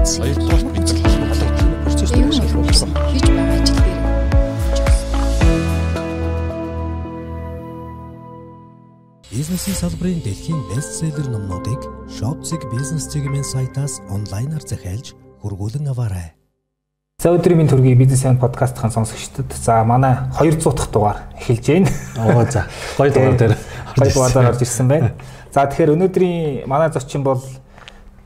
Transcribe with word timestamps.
харилцсан. 0.00 0.24
Хоёрдугаар 0.24 0.64
бид 0.72 0.88
нар 1.02 1.22
холбогдох 1.28 1.84
процесс. 1.84 2.10
Хийж 2.10 3.22
байгаа 3.28 3.56
ажил 3.60 3.76
дээр 3.76 4.00
Бизнесийн 9.30 9.76
салбарын 9.76 10.20
дэлхийн 10.24 10.60
бестселлер 10.74 11.28
номнуудыг 11.28 11.80
Shopzig 12.08 12.62
бизнес 12.72 13.06
цэгийн 13.08 13.44
сайтаас 13.44 14.00
онлайнаар 14.10 14.62
захиалж 14.66 15.14
хургуулan 15.42 15.88
аваарай. 15.88 16.34
За 17.22 17.30
өдрийн 17.30 17.58
минь 17.58 17.68
төргийн 17.68 17.98
бизнес 17.98 18.24
айн 18.24 18.38
подкастын 18.38 18.90
сонсогчдод 18.90 19.52
за 19.52 19.84
манай 19.84 20.16
200 20.40 20.76
дахь 20.76 20.90
дугаар 20.90 21.18
эхэлж 21.38 21.66
байна. 21.68 21.88
Оо 22.16 22.44
за. 22.50 22.66
Гоё 22.98 23.12
дугаар 23.12 23.36
дээр 23.36 23.56
гоё 23.96 24.12
дугаараар 24.12 24.50
орж 24.50 24.62
ирсэн 24.62 24.88
байна. 24.88 25.12
За 25.52 25.66
тэгэхээр 25.68 25.94
өнөөдрийн 25.94 26.66
манай 26.66 26.90
зочин 26.90 27.22
бол 27.22 27.40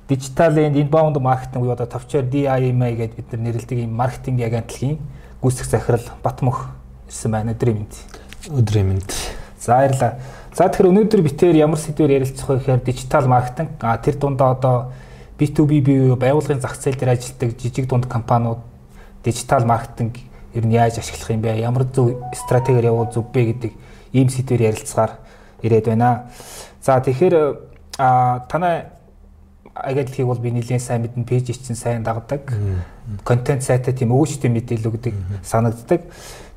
Digital 0.09 0.59
and 0.59 0.77
Inbound 0.77 1.17
Marketing 1.21 1.61
буюу 1.61 1.73
одоо 1.73 1.87
товчоор 1.87 2.25
DIMA 2.29 2.93
гэдээ 2.93 3.17
бид 3.17 3.33
нар 3.33 3.41
нэрлэдэг 3.41 3.79
ийм 3.79 3.93
маркетинг 3.97 4.41
агентлагийн 4.45 4.99
гүйцэтгэх 5.41 5.71
захирал 5.71 6.07
Батмөх 6.23 6.69
ирсэн 7.09 7.31
байна. 7.33 7.53
Өдрийн 7.53 7.79
минь. 7.79 7.89
өдрийн 8.53 8.87
мэнд. 8.89 9.09
За 9.59 9.81
баярлалаа. 9.81 10.19
За 10.53 10.69
тэгэхээр 10.69 10.91
өнөөдөр 10.93 11.23
битээр 11.25 11.57
ямар 11.57 11.81
сэдвээр 11.81 12.21
ярилцах 12.21 12.49
вэ 12.49 12.57
гэхээр 12.61 12.85
дижитал 12.85 13.27
маркетинг 13.27 13.81
а 13.81 13.97
тэр 13.97 14.21
дундаа 14.21 14.53
одоо 14.53 14.93
B2B 15.39 15.81
буюу 15.81 16.17
байгууллагын 16.17 16.61
зах 16.61 16.77
зээл 16.77 17.01
дээр 17.01 17.17
ажилладаг 17.17 17.57
жижиг 17.59 17.89
дунд 17.89 18.07
компаниуд 18.07 18.61
дижитал 19.25 19.65
маркетинг 19.65 20.21
ер 20.53 20.67
нь 20.67 20.77
яаж 20.77 20.99
ашиглах 21.01 21.31
юм 21.31 21.41
бэ? 21.41 21.59
Ямар 21.59 21.89
зөв 21.89 22.21
стратегиэр 22.33 22.93
явуул 22.93 23.11
зөв 23.11 23.25
бэ 23.33 23.41
гэдэг 23.57 23.73
ийм 24.13 24.29
сэдвээр 24.29 24.69
ярилцгаар 24.69 25.17
ирээд 25.63 25.87
байна. 25.89 26.29
За 26.85 27.01
тэгэхээр 27.01 27.57
а 27.99 28.45
танай 28.53 28.94
агентлагийг 29.75 30.27
бол 30.27 30.39
би 30.39 30.51
нэлээд 30.51 30.83
сайн 30.83 31.03
мэднэ 31.03 31.27
пэйж 31.27 31.51
чинь 31.51 31.77
сайн 31.77 32.03
дагдаг. 32.03 32.55
Контент 33.25 33.63
сайтаа 33.63 33.95
тийм 33.95 34.15
өвчтөй 34.15 34.51
мэдээлэл 34.51 34.91
өгдөг 34.91 35.15
санагддаг. 35.43 36.07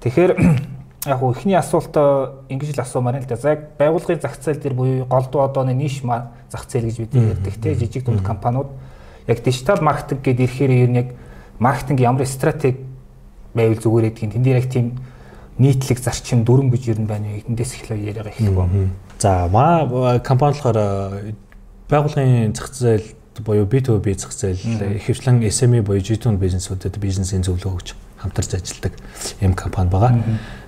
Тэгэхээр 0.02 0.32
яг 1.10 1.18
хуу 1.20 1.34
эхний 1.34 1.58
асуултаа 1.58 2.46
ингэж 2.50 2.78
л 2.78 2.82
асуумаар 2.86 3.18
л 3.18 3.26
да. 3.26 3.36
За 3.36 3.58
яг 3.58 3.74
байгууллагын 3.82 4.22
зах 4.22 4.38
зээл 4.38 4.62
дээр 4.62 4.76
буюу 4.78 5.06
голдуу 5.10 5.42
одооны 5.42 5.74
ниш 5.74 6.06
зах 6.06 6.70
зээл 6.70 6.94
гэж 6.94 6.98
бид 6.98 7.14
ярьдаг 7.16 7.56
те 7.58 7.74
жижиг 7.74 8.06
дунд 8.06 8.22
компаниуд 8.22 8.68
яг 9.26 9.44
дижитал 9.44 9.82
маркетинг 9.82 10.22
гэдээ 10.22 10.46
ирэхээр 10.46 10.72
ер 10.72 10.90
нь 10.90 11.00
яг 11.02 11.10
маркетинг 11.60 12.00
ямар 12.00 12.26
стратеги 12.26 12.86
байвал 13.54 13.82
зүгээр 13.82 14.14
гэдгийг 14.14 14.34
тэн 14.34 14.44
дээр 14.44 14.62
яг 14.62 14.70
тийм 14.70 15.00
нийтлэг 15.58 15.98
зарчим 15.98 16.46
дүрм 16.46 16.70
гэж 16.70 16.94
ер 16.94 17.00
нь 17.02 17.10
байна? 17.10 17.42
Эндээс 17.50 17.82
эхлэе 17.82 18.14
яриагаа 18.14 18.32
эхлэх 18.32 18.54
байна. 18.54 18.94
За 19.18 19.50
маа 19.50 20.20
компани 20.20 20.54
болохоор 20.54 20.78
байгууллагын 21.90 22.54
зах 22.56 22.74
зээл 22.74 23.08
буюу 23.44 23.66
B2B 23.66 24.18
зах 24.18 24.34
зээл 24.34 24.60
ихэвчлэн 25.00 25.44
SME 25.48 25.82
буюу 25.82 26.02
жижиг 26.02 26.26
бизнесүүдэд 26.26 26.98
бизнесийн 27.00 27.44
зөвлөгөө 27.48 27.76
өгч 27.78 27.96
хамтарч 28.18 28.58
ажилладаг 28.58 28.94
юм 29.42 29.54
компани 29.54 29.90
байгаа. 29.90 30.12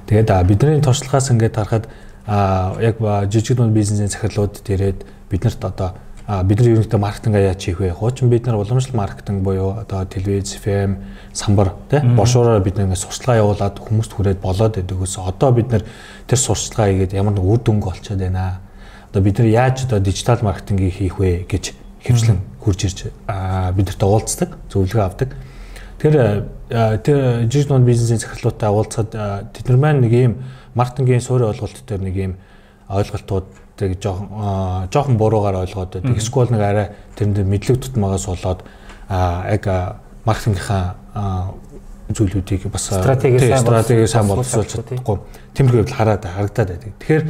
Тэгээд 0.08 0.30
бидний 0.48 0.82
туршлагаас 0.82 1.32
ингээд 1.32 1.56
харахад 1.56 1.90
яг 2.28 3.02
жижиг 3.32 3.58
дунд 3.58 3.74
бизнесийн 3.74 4.08
захирлууд 4.08 4.62
дээрээд 4.64 5.06
биднэрт 5.30 5.66
одоо 5.66 5.98
бид 6.46 6.62
нар 6.62 6.70
ерөнхийдөө 6.70 7.02
маркетингаа 7.02 7.42
яаж 7.42 7.66
хийх 7.66 7.82
вэ? 7.82 7.90
Хуучин 7.90 8.30
бид 8.30 8.46
нар 8.46 8.62
уламжлалт 8.62 8.94
маркетинг 8.94 9.42
буюу 9.42 9.82
одоо 9.82 10.06
телевиз, 10.06 10.54
FM, 10.62 11.02
самбар 11.34 11.74
тий 11.90 12.06
бошуураар 12.06 12.62
бид 12.62 12.78
нэг 12.78 12.94
сурчлагаа 12.94 13.42
явуулаад 13.42 13.82
хүмүүст 13.82 14.14
хүрээд 14.14 14.38
болоод 14.38 14.78
ус. 14.78 15.18
Одоо 15.18 15.52
бид 15.52 15.74
нар 15.74 15.84
тэр 16.30 16.38
сурчлагаа 16.38 16.94
хийгээд 16.94 17.18
ямар 17.18 17.34
нэг 17.34 17.42
үр 17.42 17.58
дүнг 17.58 17.82
олцоод 17.82 18.22
байна. 18.22 18.62
Одоо 19.10 19.22
бид 19.24 19.40
нар 19.40 19.48
яаж 19.48 19.86
одоо 19.86 20.00
дижитал 20.00 20.40
маркетингийг 20.42 20.94
хийх 20.94 21.20
вэ 21.20 21.46
гэж 21.50 21.74
хэвчлэн 22.06 22.40
хурж 22.62 22.84
ирж 22.86 23.00
бидэрт 23.26 24.04
уулздаг, 24.04 24.58
зөвлөгөө 24.70 25.04
авдаг. 25.04 25.34
Тэр 26.00 26.46
тэр 26.70 27.50
жижиг 27.50 27.68
дунд 27.68 27.86
бизнесийн 27.86 28.20
захирлуудтай 28.22 28.70
уулзаад 28.70 29.12
тэд 29.52 29.66
нар 29.68 29.78
маань 29.78 30.02
нэг 30.06 30.14
юм 30.14 30.34
маркетингийн 30.76 31.22
суурь 31.22 31.50
ойлголт 31.50 31.82
дээр 31.88 32.02
нэг 32.06 32.16
юм 32.16 32.34
ойлголтууд 32.88 33.48
тэг 33.76 34.00
жоохон 34.00 34.88
жоохон 34.94 35.18
буруугаар 35.18 35.66
ойлгоод 35.66 36.00
байдаг. 36.00 36.18
Эсвэл 36.18 36.54
нэг 36.54 36.62
арай 36.62 36.88
тэрэнд 37.16 37.44
мэдлэг 37.44 37.82
тутмагаас 37.82 38.30
болоод 38.30 38.64
яг 39.10 39.64
маркетингийнхаа 40.26 40.96
зүйлүүдийг 42.14 42.70
бас 42.72 42.90
стратеги 42.90 44.06
сайн 44.08 44.28
боловсруулж 44.28 44.72
чадахгүй 44.72 45.20
тэмдэг 45.54 45.76
байвал 45.76 45.98
хараад 45.98 46.24
харагдаад 46.26 46.70
байдаг. 46.74 46.94
Тэгэхээр 47.00 47.24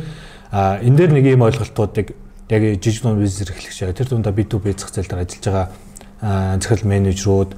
энэ 0.52 0.98
дээр 0.98 1.12
нэг 1.14 1.26
ийм 1.26 1.42
ойлголтуудыг 1.46 2.14
яг 2.50 2.62
жижиг 2.82 3.04
дунд 3.04 3.22
бизнес 3.22 3.46
эрхлэгч 3.46 3.94
тэр 3.94 4.08
дундаа 4.10 4.34
B2B 4.34 4.74
зах 4.74 4.90
зээл 4.90 5.10
дээр 5.10 5.24
ажиллаж 5.26 5.46
байгаа 5.46 5.68
захирал 6.58 6.90
менежерүүд 6.90 7.52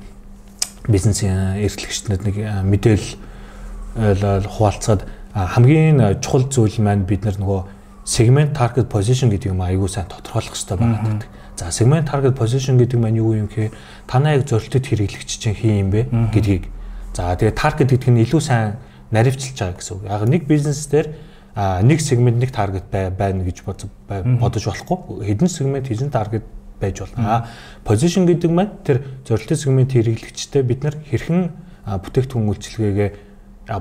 бизнесийн 0.92 1.62
эрхлэгчнүүд 1.64 2.22
нэг 2.28 2.36
мэдээлэл 2.68 4.48
хуваалцаад 4.52 5.08
хамгийн 5.32 6.20
чухал 6.20 6.46
зүйл 6.52 6.84
маань 6.84 7.08
бид 7.08 7.24
нар 7.24 7.40
нөгөө 7.40 7.62
segment 8.04 8.52
target 8.58 8.90
position 8.92 9.30
гэдэг 9.32 9.56
юм 9.56 9.62
аягүй 9.62 9.88
сайн 9.88 10.10
тодорхойлох 10.10 10.52
хэрэгтэй 10.52 10.78
байгаа 10.78 11.02
гэдэг. 11.06 11.30
За 11.56 11.72
segment 11.72 12.10
target 12.10 12.36
position 12.36 12.76
гэдэг 12.76 13.00
маань 13.00 13.22
юу 13.22 13.38
юм 13.38 13.48
гэхээр 13.48 13.72
танаа 14.10 14.36
яг 14.36 14.50
зорилтод 14.50 14.84
хэрэглэгч 14.84 15.30
чинь 15.40 15.56
хин 15.56 15.88
юм 15.88 15.90
бэ 15.94 16.10
гэдгийг. 16.34 16.68
За 17.14 17.32
тэгээ 17.38 17.56
target 17.56 17.88
гэдэг 17.94 18.10
нь 18.10 18.24
илүү 18.26 18.42
сайн 18.42 18.82
наривчилж 19.14 19.56
байгаа 19.56 19.78
гэсэн 19.78 19.94
үг. 19.96 20.04
Яг 20.10 20.22
нэг 20.28 20.44
бизнес 20.50 20.84
дээр 20.90 21.14
нэг 21.56 22.00
сегмент 22.02 22.38
нэг 22.40 22.52
таргет 22.52 22.88
байна 22.92 23.44
гэж 23.44 23.64
бодож 23.66 24.66
болохгүй. 24.66 25.26
Хэдэн 25.28 25.50
сегмент 25.50 25.88
хэдэн 25.88 26.12
таргет 26.12 26.46
байж 26.80 27.00
болно. 27.00 27.22
А 27.28 27.48
position 27.86 28.26
гэдэг 28.26 28.52
маань 28.52 28.80
тэр 28.84 29.04
зорилттой 29.28 29.58
сегмент 29.58 29.92
хэрэглэгчтэй 29.92 30.64
бид 30.64 30.84
нар 30.84 30.96
хэрхэн 31.10 31.52
бүтээгдэхүүн 31.86 32.50
үйлчилгээгээ 32.50 33.10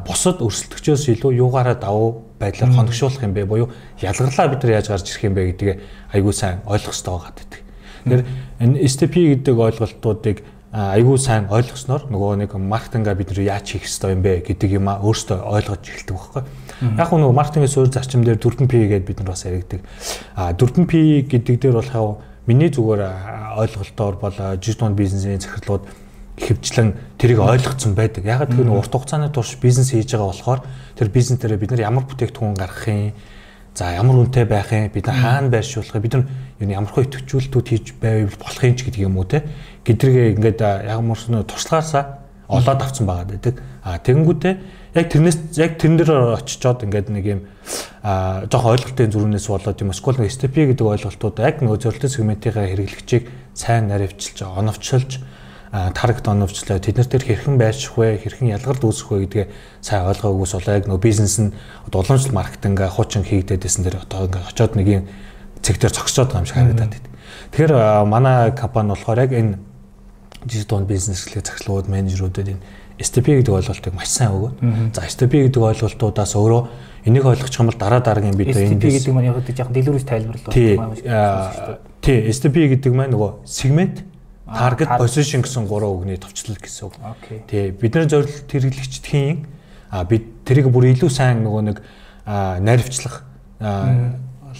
бусад 0.05 0.45
өрсөлдөгчөөс 0.45 1.09
илүү 1.17 1.41
юугаараа 1.41 1.75
давуу 1.81 2.37
байдлаар 2.39 2.75
хоногшуулах 2.75 3.25
юм 3.25 3.35
бэ 3.35 3.45
буюу 3.49 3.69
ялгарлаа 3.99 4.49
бид 4.53 4.63
нар 4.63 4.73
яаж 4.79 4.89
гарч 4.93 5.09
ирэх 5.11 5.25
юм 5.25 5.35
бэ 5.35 5.51
гэдгийг 5.51 5.81
айгүй 6.13 6.35
сайн 6.37 6.61
ойлгох 6.69 6.95
хэрэгтэй 6.95 7.11
байгаа 7.11 7.33
гэдэг. 7.35 7.61
Тэгэхээр 8.05 8.25
энэ 8.61 8.77
STP 8.87 9.15
гэдэг 9.35 9.57
ойлголтуудыг 9.57 10.37
айгүй 10.71 11.19
сайн 11.19 11.51
ойлгосноор 11.51 12.07
нөгөө 12.15 12.47
нэг 12.47 12.55
маркетинга 12.55 13.15
бид 13.19 13.35
нар 13.35 13.59
яаж 13.59 13.75
хийх 13.75 13.91
хэрэгтэй 13.91 14.15
юм 14.15 14.23
бэ 14.23 14.33
гэдэг 14.47 14.71
юм 14.79 14.87
а 14.87 15.03
өөрсдөө 15.03 15.39
ойлгож 15.43 15.83
эхэлдэг 15.83 16.15
байхгүй. 16.15 16.43
Яг 16.95 17.11
нөгөө 17.11 17.35
маркетингийн 17.35 17.75
суурь 17.75 17.91
зарчим 17.91 18.23
дээр 18.23 18.39
4P 18.39 18.71
гэдээ 18.71 19.03
бид 19.03 19.19
нар 19.19 19.35
бас 19.35 19.43
яригдаг. 19.51 19.83
А 20.39 20.55
4P 20.55 21.27
гэдэг 21.27 21.57
дээр 21.59 21.75
бол 21.75 21.91
хав 21.91 22.07
миний 22.47 22.71
зүгээр 22.71 23.03
ойлголтоор 23.59 24.15
бол 24.23 24.37
жижиг 24.63 24.95
бизнесийн 24.95 25.43
захирлууд 25.43 25.91
хөвчлэн 26.39 26.95
тэрийг 27.19 27.43
ойлгоцсон 27.43 27.95
байдаг. 27.95 28.25
Ягаад 28.25 28.55
гэвэл 28.55 28.73
урт 28.73 28.95
хугацааны 28.95 29.29
турш 29.29 29.59
бизнес 29.61 29.93
хийж 29.93 30.15
байгаа 30.15 30.31
болохоор 30.31 30.61
тэр 30.97 31.09
бизнес 31.13 31.41
дээр 31.41 31.59
бид 31.61 31.75
нар 31.75 31.85
ямар 31.91 32.07
бүтээгдэхүүн 32.09 32.57
гаргах 32.57 32.89
юм? 32.89 33.13
За 33.75 33.93
ямар 33.93 34.25
үнэтэй 34.25 34.47
байх 34.49 34.73
юм? 34.73 34.89
Бид 34.89 35.07
нар 35.07 35.21
хаана 35.21 35.53
байршуулах 35.53 35.95
юм? 35.95 36.03
Бид 36.03 36.15
нар 36.17 36.25
ямархуу 36.61 37.09
идэвхжүүлэлтүүд 37.09 37.67
хийж 37.73 37.87
байвал 37.97 38.37
болох 38.37 38.65
юм 38.69 38.77
ч 38.77 38.85
гэдэг 38.85 39.01
юм 39.01 39.17
уу 39.17 39.25
те. 39.25 39.49
Гэдрэг 39.89 40.37
ингээд 40.37 40.61
ямар 40.61 41.17
ч 41.17 41.33
туршлагаасаа 41.33 42.05
олоод 42.51 42.81
авсан 42.85 43.07
байгаа 43.09 43.31
гэдэг. 43.33 43.55
А 43.81 43.97
тэгэнгүүтээ 43.97 44.55
яг 45.01 45.07
тэрнээс 45.09 45.39
яг 45.57 45.79
тэрэн 45.79 45.97
дээр 45.97 46.13
очичоод 46.37 46.85
ингээд 46.85 47.09
нэг 47.09 47.25
юм 47.25 47.41
а 48.03 48.45
жоох 48.51 48.77
ойлголтын 48.77 49.15
зүрхнээс 49.15 49.47
болоод 49.49 49.79
юм 49.81 49.95
скол 49.95 50.19
STP 50.19 50.75
гэдэг 50.75 50.85
ойлголтууд 50.85 51.41
яг 51.41 51.63
нөгөө 51.63 51.79
зорилтын 51.79 52.11
сегментийнхаа 52.11 52.67
хэрэглэгчийг 52.69 53.25
сайн 53.55 53.89
наривчилж 53.89 54.43
оновчилж 54.45 55.23
таргет 55.71 56.27
оновчлоо. 56.27 56.83
Тэд 56.83 56.99
нар 56.99 57.07
тэр 57.07 57.23
хэрхэн 57.23 57.55
байрших 57.55 57.95
вэ? 57.95 58.19
Хэрхэн 58.19 58.59
ялгарт 58.59 58.83
үүсэх 58.83 59.15
вэ 59.15 59.19
гэдгээ 59.31 59.47
сайн 59.79 60.11
ойлгоогүйс 60.11 60.59
болоо. 60.59 60.75
Яг 60.75 60.87
нөгөө 60.91 61.07
бизнес 61.07 61.39
нь 61.39 61.55
уламжлалт 61.95 62.35
маркетинг 62.35 62.83
хуучин 62.91 63.23
хийгдээдсэн 63.23 63.87
дээр 63.87 64.03
одоо 64.03 64.27
ингээ 64.27 64.51
очоод 64.51 64.75
нэг 64.75 64.89
юм 64.91 65.05
цэг 65.63 65.77
дээр 65.79 65.95
зогсоод 65.95 66.33
байгаа 66.33 66.43
юм 66.43 66.47
шиг 66.47 66.57
харагдаад 66.57 66.91
байна. 66.91 67.11
Тэгэхээр 67.51 67.73
манай 68.07 68.53
компани 68.53 68.89
болохоор 68.95 69.19
яг 69.25 69.33
энэ 69.33 69.59
дижитал 70.45 70.85
бизнес 70.85 71.27
эхлэх 71.27 71.47
захирлууд 71.47 71.89
менежерүүдэд 71.89 72.49
энэ 72.49 72.63
STP 73.01 73.41
гэдэг 73.41 73.55
ойлголтыг 73.55 73.95
маш 73.97 74.13
сайн 74.13 74.37
өгөөд. 74.37 74.57
За 74.93 75.09
STP 75.09 75.49
гэдэг 75.49 75.61
ойлголтуудаас 75.61 76.37
өөрөө 76.37 76.63
энийг 77.09 77.25
ойлгох 77.25 77.49
юм 77.57 77.73
бол 77.73 77.81
дараа 77.81 78.01
дараагийн 78.05 78.37
бид 78.37 78.53
энэ 78.53 78.77
STP 78.77 78.85
гэдэг 79.01 79.13
маань 79.17 79.33
яг 79.33 79.41
л 79.41 79.49
жоохон 79.49 79.73
дэлгэрүүлж 79.73 80.05
тайлбарлах 80.05 80.53
юм 80.53 80.93
байна. 81.05 81.79
Тий, 82.01 82.19
STP 82.29 82.57
гэдэг 82.77 82.93
маань 82.93 83.13
нөгөө 83.17 83.31
сегмент 83.49 84.05
target 84.49 84.89
position 85.01 85.41
гэсэн 85.41 85.65
гурван 85.65 85.97
үгний 85.97 86.21
товчлол 86.21 86.61
гэсэн 86.61 86.93
үг. 86.93 86.95
Тий, 87.49 87.73
бидний 87.73 88.09
зорилт 88.09 88.45
хэрэглэгчд 88.49 89.05
хийн 89.05 89.49
а 89.89 90.05
бид 90.05 90.45
тэрийг 90.45 90.69
бүр 90.69 90.93
илүү 90.93 91.09
сайн 91.09 91.45
нөгөө 91.45 91.63
нэг 91.73 91.79
наривчлах 92.61 93.25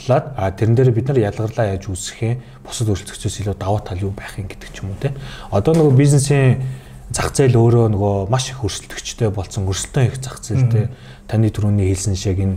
лаад 0.09 0.33
а 0.37 0.51
тэрэн 0.55 0.75
дээр 0.77 0.91
бид 0.95 1.09
нар 1.09 1.19
ялгарлаа 1.19 1.77
яаж 1.77 1.91
үүсгэх 1.91 2.21
юм 2.23 2.41
бусад 2.65 2.89
өөрчлөгчөөс 2.89 3.37
илүү 3.43 3.57
даваа 3.59 3.83
тал 3.85 4.01
юу 4.01 4.13
байх 4.17 4.39
юм 4.39 4.49
гэдэг 4.49 4.71
ч 4.73 4.81
юм 4.81 4.95
уу 4.95 5.01
те. 5.03 5.13
Одоо 5.51 5.75
нөгөө 5.75 5.95
бизнесийн 5.99 6.63
зах 7.11 7.35
зээл 7.35 7.59
өөрөө 7.59 7.87
нөгөө 7.91 8.15
маш 8.31 8.55
их 8.55 8.63
өрсөлдөгчтэй 8.63 9.29
болсон 9.35 9.67
өрсөлдөөн 9.67 10.07
их 10.09 10.17
зах 10.23 10.39
зээлтэй 10.41 10.89
таны 11.27 11.51
түрүүний 11.51 11.91
хэлсэн 11.91 12.15
шиг 12.15 12.39
энэ 12.39 12.57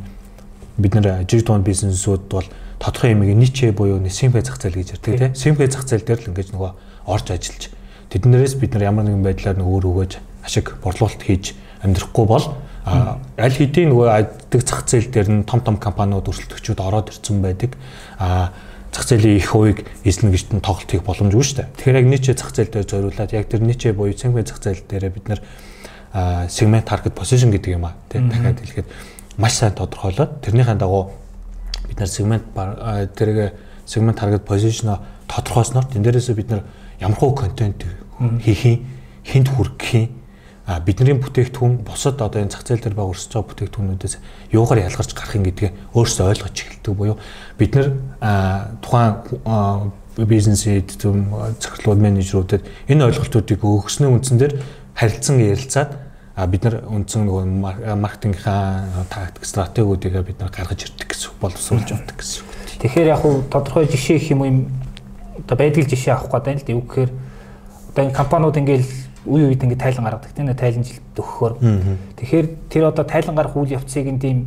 бид 0.78 0.94
нар 0.94 1.26
жиг 1.26 1.42
дунд 1.42 1.66
бизнесүүд 1.66 2.30
бол 2.30 2.46
тодорхой 2.78 3.18
нэг 3.18 3.34
ничэ 3.34 3.74
буюу 3.74 3.98
симпэ 3.98 4.46
зах 4.46 4.62
зээл 4.62 4.78
гэж 4.78 4.90
ярьдаг 4.94 5.18
те. 5.18 5.34
Симпэ 5.34 5.68
зах 5.74 5.90
зээл 5.90 6.06
дээр 6.06 6.22
л 6.22 6.30
ингэж 6.34 6.54
нөгөө 6.54 6.72
орж 7.10 7.28
ажиллаж 7.34 7.74
тэднэрээс 8.14 8.56
бид 8.62 8.78
нар 8.78 8.94
ямар 8.94 9.10
нэгэн 9.10 9.26
байдлаар 9.26 9.58
нэг 9.58 9.68
өөр 9.68 9.86
өгөөж 9.90 10.14
ашиг 10.46 10.78
борлуулалт 10.86 11.22
хийж 11.24 11.58
амьдрахгүй 11.82 12.26
бол 12.30 12.46
аль 12.84 13.56
хэдийн 13.56 13.90
нөгөө 13.92 14.08
айддаг 14.12 14.62
зах 14.68 14.84
зээл 14.84 15.08
дээр 15.08 15.30
нь 15.32 15.44
том 15.48 15.64
том 15.64 15.80
компаниуд 15.80 16.28
өрсөлдөгчүүд 16.28 16.80
ороод 16.84 17.16
ирсэн 17.16 17.40
байдаг. 17.40 17.80
А 18.20 18.52
зах 18.92 19.08
зээлийн 19.08 19.40
их 19.40 19.48
хувийг 19.50 19.88
эзлэн 20.04 20.36
гэж 20.36 20.52
нь 20.52 20.60
тоглолт 20.60 20.92
хийх 20.92 21.08
боломжгүй 21.08 21.44
шүү 21.44 21.58
дээ. 21.64 21.72
Тэгэхээр 21.80 22.00
яг 22.04 22.08
нийчээ 22.12 22.36
зах 22.36 22.52
зээл 22.52 22.74
дээр 22.76 22.88
зориулаад 22.88 23.32
яг 23.32 23.48
тэр 23.48 23.64
нийчээ 23.64 23.96
буюу 23.96 24.12
цэнхмэ 24.12 24.44
зах 24.44 24.60
зээл 24.60 24.84
дээр 24.84 25.10
бид 25.16 25.28
нар 25.32 25.42
сегмент 26.52 26.86
таргет 26.86 27.16
position 27.16 27.50
гэдэг 27.50 27.74
юм 27.74 27.90
а 27.90 27.98
тийм 28.12 28.30
дахиад 28.30 28.60
хэлэхэд 28.62 28.88
маш 29.38 29.54
сайн 29.58 29.74
тодорхойлоод 29.74 30.46
тэрнийхэн 30.46 30.78
дагуу 30.78 31.10
бид 31.90 31.98
нар 31.98 32.08
сегмент 32.08 32.46
тэрэг 32.54 33.58
сегмент 33.86 34.20
таргет 34.20 34.46
position 34.46 35.00
тодорхойлсноор 35.26 35.90
тэн 35.90 36.04
дээрээс 36.04 36.30
бид 36.38 36.50
нар 36.54 36.64
ямар 37.00 37.18
хуу 37.18 37.34
контент 37.34 37.82
хийх 38.46 38.66
юм 38.66 38.86
хинт 39.26 39.50
хүргэх 39.50 39.94
юм 39.96 40.10
а 40.66 40.80
бидний 40.80 41.14
бүтээгдэхүүн 41.14 41.84
бусад 41.84 42.22
одоо 42.24 42.40
энэ 42.40 42.56
зах 42.56 42.64
зээл 42.64 42.80
дээр 42.80 42.96
баг 42.96 43.12
өрсөж 43.12 43.36
байгаа 43.36 43.50
бүтээгдэхүүнүүдээс 43.52 44.16
юугаар 44.56 44.88
ялгарч 44.88 45.12
гарах 45.12 45.36
юм 45.36 45.44
гэдгээ 45.44 45.72
өөрсдөө 45.92 46.28
ойлгож 46.32 46.56
эхэлдэг 46.56 46.94
буюу 46.96 47.18
бид 47.60 47.76
нар 47.76 47.88
тухайн 48.80 49.92
бизнесийн 50.16 50.88
зөвхөн 50.88 52.00
менежерүүдэд 52.00 52.64
энэ 52.88 53.06
ойлголтуудыг 53.12 53.60
өгснөө 53.60 54.10
үндсэн 54.16 54.40
дээр 54.40 54.54
харилцан 54.96 55.44
ярилцаад 55.44 55.92
а 56.36 56.48
бид 56.48 56.64
нар 56.64 56.80
үндсэн 56.88 57.28
нөгөө 57.28 57.98
маркетингийнхаа 58.00 59.06
тактик 59.10 59.46
стратегиудыг 59.46 60.16
бид 60.26 60.40
нар 60.40 60.50
гаргаж 60.50 60.88
ирдэг 60.88 61.12
гэсэн 61.12 61.36
боловсруулж 61.42 61.92
явдаг 61.92 62.18
гэсэн. 62.18 62.46
Тэгэхээр 62.82 63.12
яг 63.12 63.22
хуу 63.22 63.44
тодорхой 63.52 63.86
жишээ 63.86 64.18
гэх 64.18 64.32
юм 64.32 64.42
юм 64.46 64.58
одоо 65.38 65.58
байдаг 65.58 65.86
жишээ 65.86 66.14
авах 66.14 66.32
гэдэг 66.34 66.54
нь 66.54 66.60
л 66.62 66.66
дээ. 66.66 66.78
Үг 66.78 66.88
гэхээр 66.90 67.12
одоо 67.94 68.02
энэ 68.06 68.18
компаниуд 68.18 68.58
ингээл 68.58 68.90
үе 69.26 69.48
үед 69.48 69.64
ингээд 69.64 69.80
тайлан 69.80 70.04
гаргадаг 70.04 70.32
тийм 70.36 70.48
нэ 70.48 70.56
тайланжилт 70.56 71.16
өгөхөөр. 71.16 71.54
Тэгэхээр 72.20 72.48
тэр 72.70 72.84
одоо 72.92 73.06
тайлан 73.08 73.36
гарах 73.36 73.56
үйл 73.56 73.76
явцыг 73.76 74.08
энэ 74.08 74.20
тийм 74.20 74.38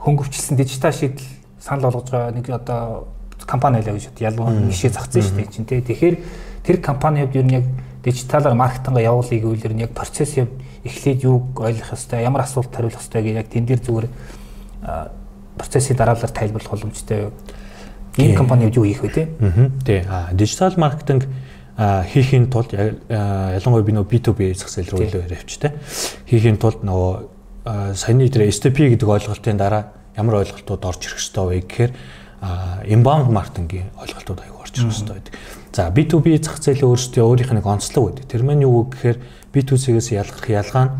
хөнгөвчлсөн 0.00 0.56
дижитал 0.56 0.92
шийдэл 0.92 1.26
санал 1.60 1.90
болгож 1.90 2.10
байгаа 2.10 2.32
нэг 2.32 2.46
одоо 2.48 3.08
компани 3.44 3.82
байлаа 3.82 3.94
гэж 3.98 4.16
ялгуу 4.20 4.70
жишээ 4.72 4.96
загцсан 4.96 5.22
шүү 5.22 5.36
дээ 5.36 5.52
чинь 5.52 5.68
тийм. 5.68 5.82
Тэгэхээр 5.84 6.16
тэр 6.64 6.76
компани 6.80 7.22
хувьд 7.26 7.36
ер 7.36 7.44
нь 7.44 7.56
яг 7.60 7.64
дижиталаар 8.04 8.54
маркетинга 8.54 9.00
явуулъя 9.02 9.40
гэвэл 9.40 9.66
ер 9.66 9.74
нь 9.74 9.84
яг 9.84 9.92
процесс 9.92 10.38
эхлээд 10.38 11.24
юуг 11.26 11.60
ойлгох 11.60 11.92
ёстой, 11.92 12.22
ямар 12.22 12.42
асуулт 12.42 12.70
хариулах 12.70 13.02
ёстой 13.02 13.22
гэх 13.22 13.42
яг 13.42 13.48
тэн 13.50 13.66
дээр 13.66 13.82
зүгээр 13.82 14.06
процессын 15.58 15.96
дараалал 15.96 16.30
тайлбарлах 16.30 16.70
боломжтой. 16.70 17.30
Энэ 18.16 18.36
компани 18.36 18.70
юу 18.72 18.84
хийх 18.84 19.02
вэ 19.02 19.08
те? 19.10 19.28
Аа. 19.40 19.70
Тий. 19.84 20.04
А 20.08 20.32
дижитал 20.32 20.72
маркетинг 20.76 21.26
хийхийн 21.76 22.48
тулд 22.48 22.72
ялангуяа 22.72 23.84
би 23.84 23.92
нөгөө 23.92 24.08
B2B 24.08 24.40
зах 24.56 24.72
зээл 24.72 24.96
рүү 24.96 25.06
илүү 25.06 25.22
явчих 25.28 25.60
те. 25.60 25.72
Хийхийн 26.24 26.56
тулд 26.56 26.80
нөгөө 26.80 27.92
саяны 27.92 28.30
дээр 28.32 28.48
STP 28.48 28.96
гэдэг 28.96 29.04
ойлголтын 29.04 29.60
дараа 29.60 29.92
ямар 30.16 30.40
ойлголтууд 30.40 30.82
орж 30.88 31.04
ирэх 31.04 31.20
ёстой 31.20 31.44
вэ 31.52 31.60
гэхээр 31.68 31.92
inbound 32.88 33.28
маркетингийн 33.28 33.92
ойлголтууд 34.00 34.40
аягүй 34.40 34.60
орж 34.64 34.74
ирэх 34.80 34.92
ёстой 34.96 35.14
байдаг. 35.20 35.34
За 35.76 35.92
B2B 35.92 36.40
зах 36.40 36.64
зээл 36.64 36.88
өөрсдөө 36.88 37.24
өөрийнх 37.28 37.52
нь 37.52 37.60
онцлог 37.60 38.02
байдаг. 38.08 38.24
Тэр 38.24 38.42
маань 38.46 38.64
юу 38.64 38.88
гэхээр 38.88 39.20
B2C-гээс 39.52 40.16
ялгах 40.16 40.48
ялгаа 40.48 40.84
нь 40.88 40.92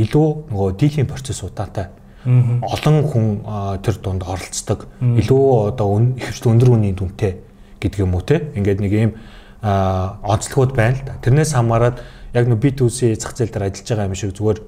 илүү 0.00 0.28
нөгөө 0.48 0.70
дийлхийн 0.80 1.08
процесс 1.10 1.44
удаатай 1.44 1.92
олон 2.24 2.96
хүн 3.04 3.26
тэр 3.84 4.00
дунд 4.00 4.24
оролцдог 4.24 4.88
илүү 4.96 5.76
одоо 5.76 6.00
ихвч 6.16 6.48
өндөр 6.48 6.72
үнийн 6.72 6.96
дүнтэй 6.96 7.36
гэдэг 7.84 8.00
юм 8.00 8.16
уу 8.16 8.24
те 8.24 8.48
ингээд 8.56 8.80
нэг 8.80 8.92
ийм 8.96 9.12
онцлогуд 9.64 10.76
байна 10.76 11.00
л 11.00 11.04
да. 11.08 11.16
Тэрнээс 11.24 11.56
хамаарат 11.56 12.04
яг 12.36 12.44
нэг 12.46 12.60
B2C 12.60 13.16
зах 13.16 13.32
зээл 13.32 13.48
дээр 13.48 13.72
ажиллаж 13.72 13.88
байгаа 13.88 14.08
юм 14.12 14.14
шиг 14.14 14.36
зүгээр 14.36 14.60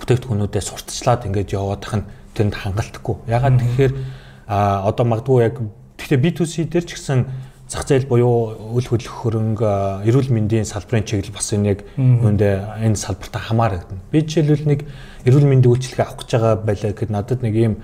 бүтээгдэхүүнүүдээ 0.00 0.62
сурталчлаад 0.64 1.28
ингээд 1.28 1.52
яваадах 1.52 1.94
нь 2.00 2.08
тэнд 2.32 2.54
хангалтгүй. 2.56 3.16
Ягаад 3.28 3.60
тэгэхээр 3.60 3.92
одоо 4.48 5.04
магадгүй 5.04 5.38
яг 5.44 5.60
гэхдээ 6.00 6.24
B2C 6.24 6.54
дээр 6.72 6.84
ч 6.88 6.96
гэсэн 6.96 7.28
зах 7.68 7.84
зээл 7.84 8.08
буюу 8.08 8.56
үл 8.72 8.86
хөдлөх 8.88 9.28
хөрөнгө 9.28 10.08
эрүүл 10.08 10.32
мэндийн 10.32 10.64
салбарын 10.64 11.04
чиглэл 11.04 11.36
бас 11.36 11.52
энэ 11.52 11.68
яг 11.76 11.80
үүндээ 12.00 12.80
энэ 12.80 12.96
салбартаа 12.96 13.44
хамаарагдана. 13.44 14.00
Би 14.08 14.24
жишээлбэл 14.24 14.64
нэг 14.72 14.80
эрүүл 15.28 15.44
мэндийн 15.44 15.72
үйлчилгээ 15.76 16.04
авах 16.08 16.24
гэж 16.24 16.30
байгаа 16.32 16.56
байлаа 16.64 16.90
гэхэд 16.96 17.12
надад 17.12 17.44
нэг 17.44 17.54
ийм 17.60 17.74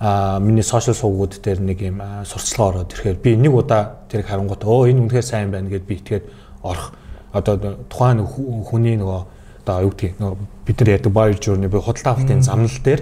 миний 0.00 0.62
сошиал 0.62 0.96
сувгууд 0.96 1.40
дээр 1.44 1.60
нэг 1.60 1.78
юм 1.84 2.00
сурталчилгаа 2.24 2.68
ороод 2.68 2.92
ирэхээр 2.96 3.18
би 3.20 3.36
нэг 3.36 3.52
удаа 3.52 4.00
тэрийг 4.08 4.32
харангуут 4.32 4.64
өө 4.64 4.88
энэ 4.88 5.00
үнэхээр 5.04 5.26
сайн 5.28 5.52
байна 5.52 5.68
гэд 5.68 5.84
би 5.84 6.00
итгээд 6.00 6.24
орох. 6.64 6.96
Одоо 7.36 7.84
тухайн 7.92 8.24
хүний 8.24 8.96
нөгөө 8.96 9.20
одоо 9.60 9.76
юу 9.84 9.92
гэдгийг 9.92 10.16
нөгөө 10.16 10.36
бид 10.64 10.80
нар 10.80 10.90
ярьдаг 10.96 11.12
buyer 11.12 11.36
journey 11.36 11.68
буюу 11.68 11.84
худалдаа 11.84 12.16
авалтын 12.16 12.40
замнал 12.40 12.80
дээр 12.80 13.00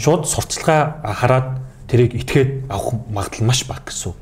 шууд 0.00 0.24
сурталчилгаа 0.24 1.04
хараад 1.04 1.48
тэрийг 1.88 2.16
итгээд 2.16 2.72
авах 2.72 3.04
магадлал 3.12 3.52
маш 3.52 3.68
бага 3.68 3.84
гэсэн. 3.84 4.16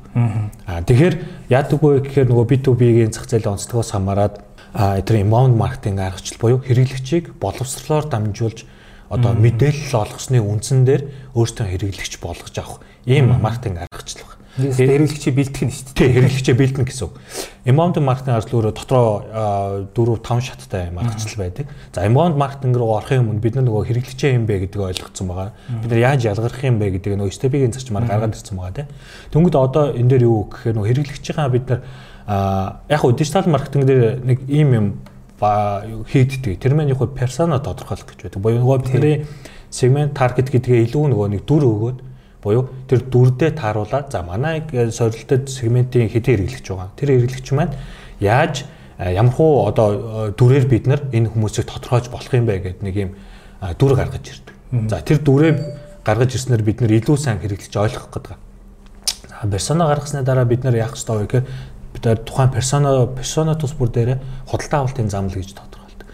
Аа 0.67 0.83
тэгэхээр 0.83 1.15
яадаг 1.47 1.79
вэ 1.79 2.03
гэхээр 2.03 2.27
нөгөө 2.27 2.45
B2B-ийн 2.51 3.15
зах 3.15 3.31
зээлийн 3.31 3.55
онцлогоос 3.55 3.95
хамаарат 3.95 4.43
тэр 4.75 5.23
inbound 5.23 5.55
маркетинг 5.55 5.99
аргачлал 6.03 6.39
буюу 6.39 6.59
хэрэглэгчийг 6.67 7.39
боловсрлоор 7.39 8.11
дамжуулж 8.11 8.67
одоо 9.09 9.31
мэдээлэл 9.33 9.93
олгосны 9.93 10.39
үндсэн 10.41 10.83
дээр 10.83 11.01
өөртөө 11.35 11.65
хэрэглэгч 11.67 12.13
болгож 12.19 12.55
авах 12.59 12.81
ийм 13.07 13.31
маркетинг 13.39 13.87
аргачлал 13.87 14.37
хэрэглэгчийг 14.57 15.35
бэлтгэх 15.37 15.69
нь 15.69 15.73
шүү 15.73 15.85
дээ. 15.93 16.01
Тийм, 16.01 16.13
хэрэглэгчээ 16.17 16.55
бэлтэнэ 16.57 16.87
гэсэн 16.89 17.05
үг. 17.05 17.13
Inbound 17.69 18.01
маркетинг 18.01 18.41
аргачлал 18.41 18.57
өөрөө 18.57 18.73
дотроо 18.73 19.09
4 19.93 20.17
5 20.17 20.41
шаттай 20.41 20.89
маркетчл 20.89 21.37
байдаг. 21.37 21.69
За 21.93 22.01
inbound 22.09 22.41
маркетинг 22.41 22.73
руу 22.73 22.97
орохын 22.97 23.21
өмнө 23.21 23.37
бид 23.37 23.53
нөгөө 23.53 23.85
хэрэглэгчээ 23.85 24.33
юм 24.33 24.49
бэ 24.49 24.65
гэдгийг 24.65 24.81
ойлгоцсон 24.81 25.29
байгаа. 25.29 25.53
Бид 25.69 25.89
нар 25.93 26.01
яаж 26.01 26.25
ялгарх 26.25 26.57
юм 26.65 26.81
бэ 26.81 26.97
гэдгийг 26.97 27.21
нөгөө 27.21 27.37
степигийн 27.37 27.69
зарчмаар 27.69 28.09
гаргаад 28.09 28.33
ирсэн 28.33 28.57
байгаа 28.57 28.73
тийм. 28.81 28.89
Тэнгүүд 29.29 29.55
одоо 29.61 29.85
энэ 29.93 30.09
дээр 30.09 30.25
юу 30.25 30.49
гэхээр 30.49 30.73
нөгөө 30.73 30.89
хэрэглэгчийнхаа 30.89 31.49
бид 31.53 31.65
нар 31.69 31.81
яг 32.89 32.99
хөө 33.05 33.13
дижитал 33.13 33.45
маркетинг 33.45 33.85
дээр 33.85 34.25
нэг 34.25 34.41
ийм 34.49 34.69
юм 34.73 34.87
хийддэг. 35.39 36.57
Тэр 36.57 36.73
маань 36.73 36.89
яг 36.91 37.01
хөө 37.01 37.13
персона 37.13 37.59
тодорхойлох 37.61 38.09
гэж 38.09 38.19
байдаг. 38.25 38.41
Боёо 38.41 38.61
нөгөө 38.61 38.77
бидний 38.85 39.25
сегмент 39.69 40.17
таргет 40.17 40.49
гэдгээ 40.49 40.89
илүү 40.89 41.13
нөгөө 41.13 41.27
нэг 41.37 41.41
дүр 41.45 41.63
өгөөд 41.67 41.99
буюу 42.41 42.69
тэр 42.87 43.01
дүрдээ 43.05 43.51
тааруулаад 43.57 44.11
за 44.11 44.23
манай 44.23 44.63
сорилтод 44.65 45.49
сегментийн 45.49 46.09
хэдийн 46.09 46.47
хэрэглэгч 46.47 46.67
байгаа. 46.69 46.89
Тэр 46.95 47.09
хэрэглэгч 47.13 47.47
маань 47.53 47.73
яаж 48.19 48.65
ямар 48.97 49.33
хуу 49.33 49.67
одоо 49.67 50.31
дүрээр 50.33 50.65
бид 50.65 50.87
нар 50.87 51.01
энэ 51.11 51.29
хүмүүсийг 51.29 51.67
тодорхойлж 51.69 52.09
болох 52.09 52.33
юм 52.33 52.45
бэ 52.45 52.57
гэдэг 52.61 52.81
нэг 52.81 52.95
юм 52.97 53.11
дүр 53.77 53.93
гаргаж 53.93 54.25
ирдэг. 54.25 54.55
За 54.89 55.01
тэр 55.01 55.21
дүрээ 55.21 55.53
гаргаж 56.05 56.33
ирснээр 56.33 56.63
бид 56.63 56.81
нар 56.81 56.91
илүү 56.97 57.17
сайн 57.17 57.37
хэрэглэж 57.43 57.73
ойлгох 57.77 58.09
гэдэг. 58.09 58.37
За 59.27 59.47
персона 59.49 59.85
гаргасны 59.91 60.23
дараа 60.23 60.45
бид 60.45 60.63
нар 60.63 60.75
яах 60.77 60.95
ёстой 60.95 61.25
вэ 61.25 61.25
гэхээр 61.29 61.45
бид 61.97 62.23
тухайн 62.23 62.53
персона 62.53 63.09
персона 63.09 63.57
тус 63.57 63.73
бүр 63.73 63.89
дээр 63.89 64.21
худалдаа 64.45 64.85
авалтын 64.85 65.09
замл 65.09 65.33
гэж 65.33 65.57
тодорхойлдог. 65.57 66.07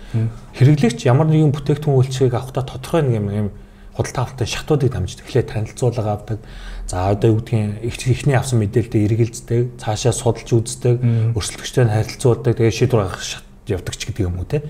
Хэрэглэгч 0.55 1.03
ямар 1.05 1.27
нэгэн 1.27 1.51
бүтээгдэхүүн 1.51 1.99
үйлчилгээг 1.99 2.39
авахдаа 2.39 2.63
тодорхой 2.63 3.03
нэг 3.03 3.19
юм 3.19 3.49
худалдаа 3.93 4.23
авалтын 4.25 4.47
шатуудыг 4.47 4.89
дамжиж 4.89 5.21
эхлээд 5.21 5.51
танилцуулга 5.53 6.13
авдаг. 6.17 6.39
За 6.87 7.11
одоо 7.13 7.37
юу 7.37 7.39
гэдгийг 7.45 7.83
эхний 7.83 8.35
авсан 8.35 8.59
мэдээлэлтэй 8.59 9.05
эргэлздэг, 9.05 9.77
цаашаа 9.77 10.11
судалж 10.11 10.49
үздэг, 10.49 10.97
өрсөлдөгчтэй 11.37 11.85
харилцуулдаг, 11.85 12.57
тэгээ 12.57 12.73
шийдвэр 12.73 13.05
гаргах 13.05 13.23
шат 13.23 13.45
явдаг 13.69 13.95
ч 13.95 14.09
гэдэг 14.09 14.25
юм 14.27 14.41
уу 14.41 14.49
те. 14.49 14.65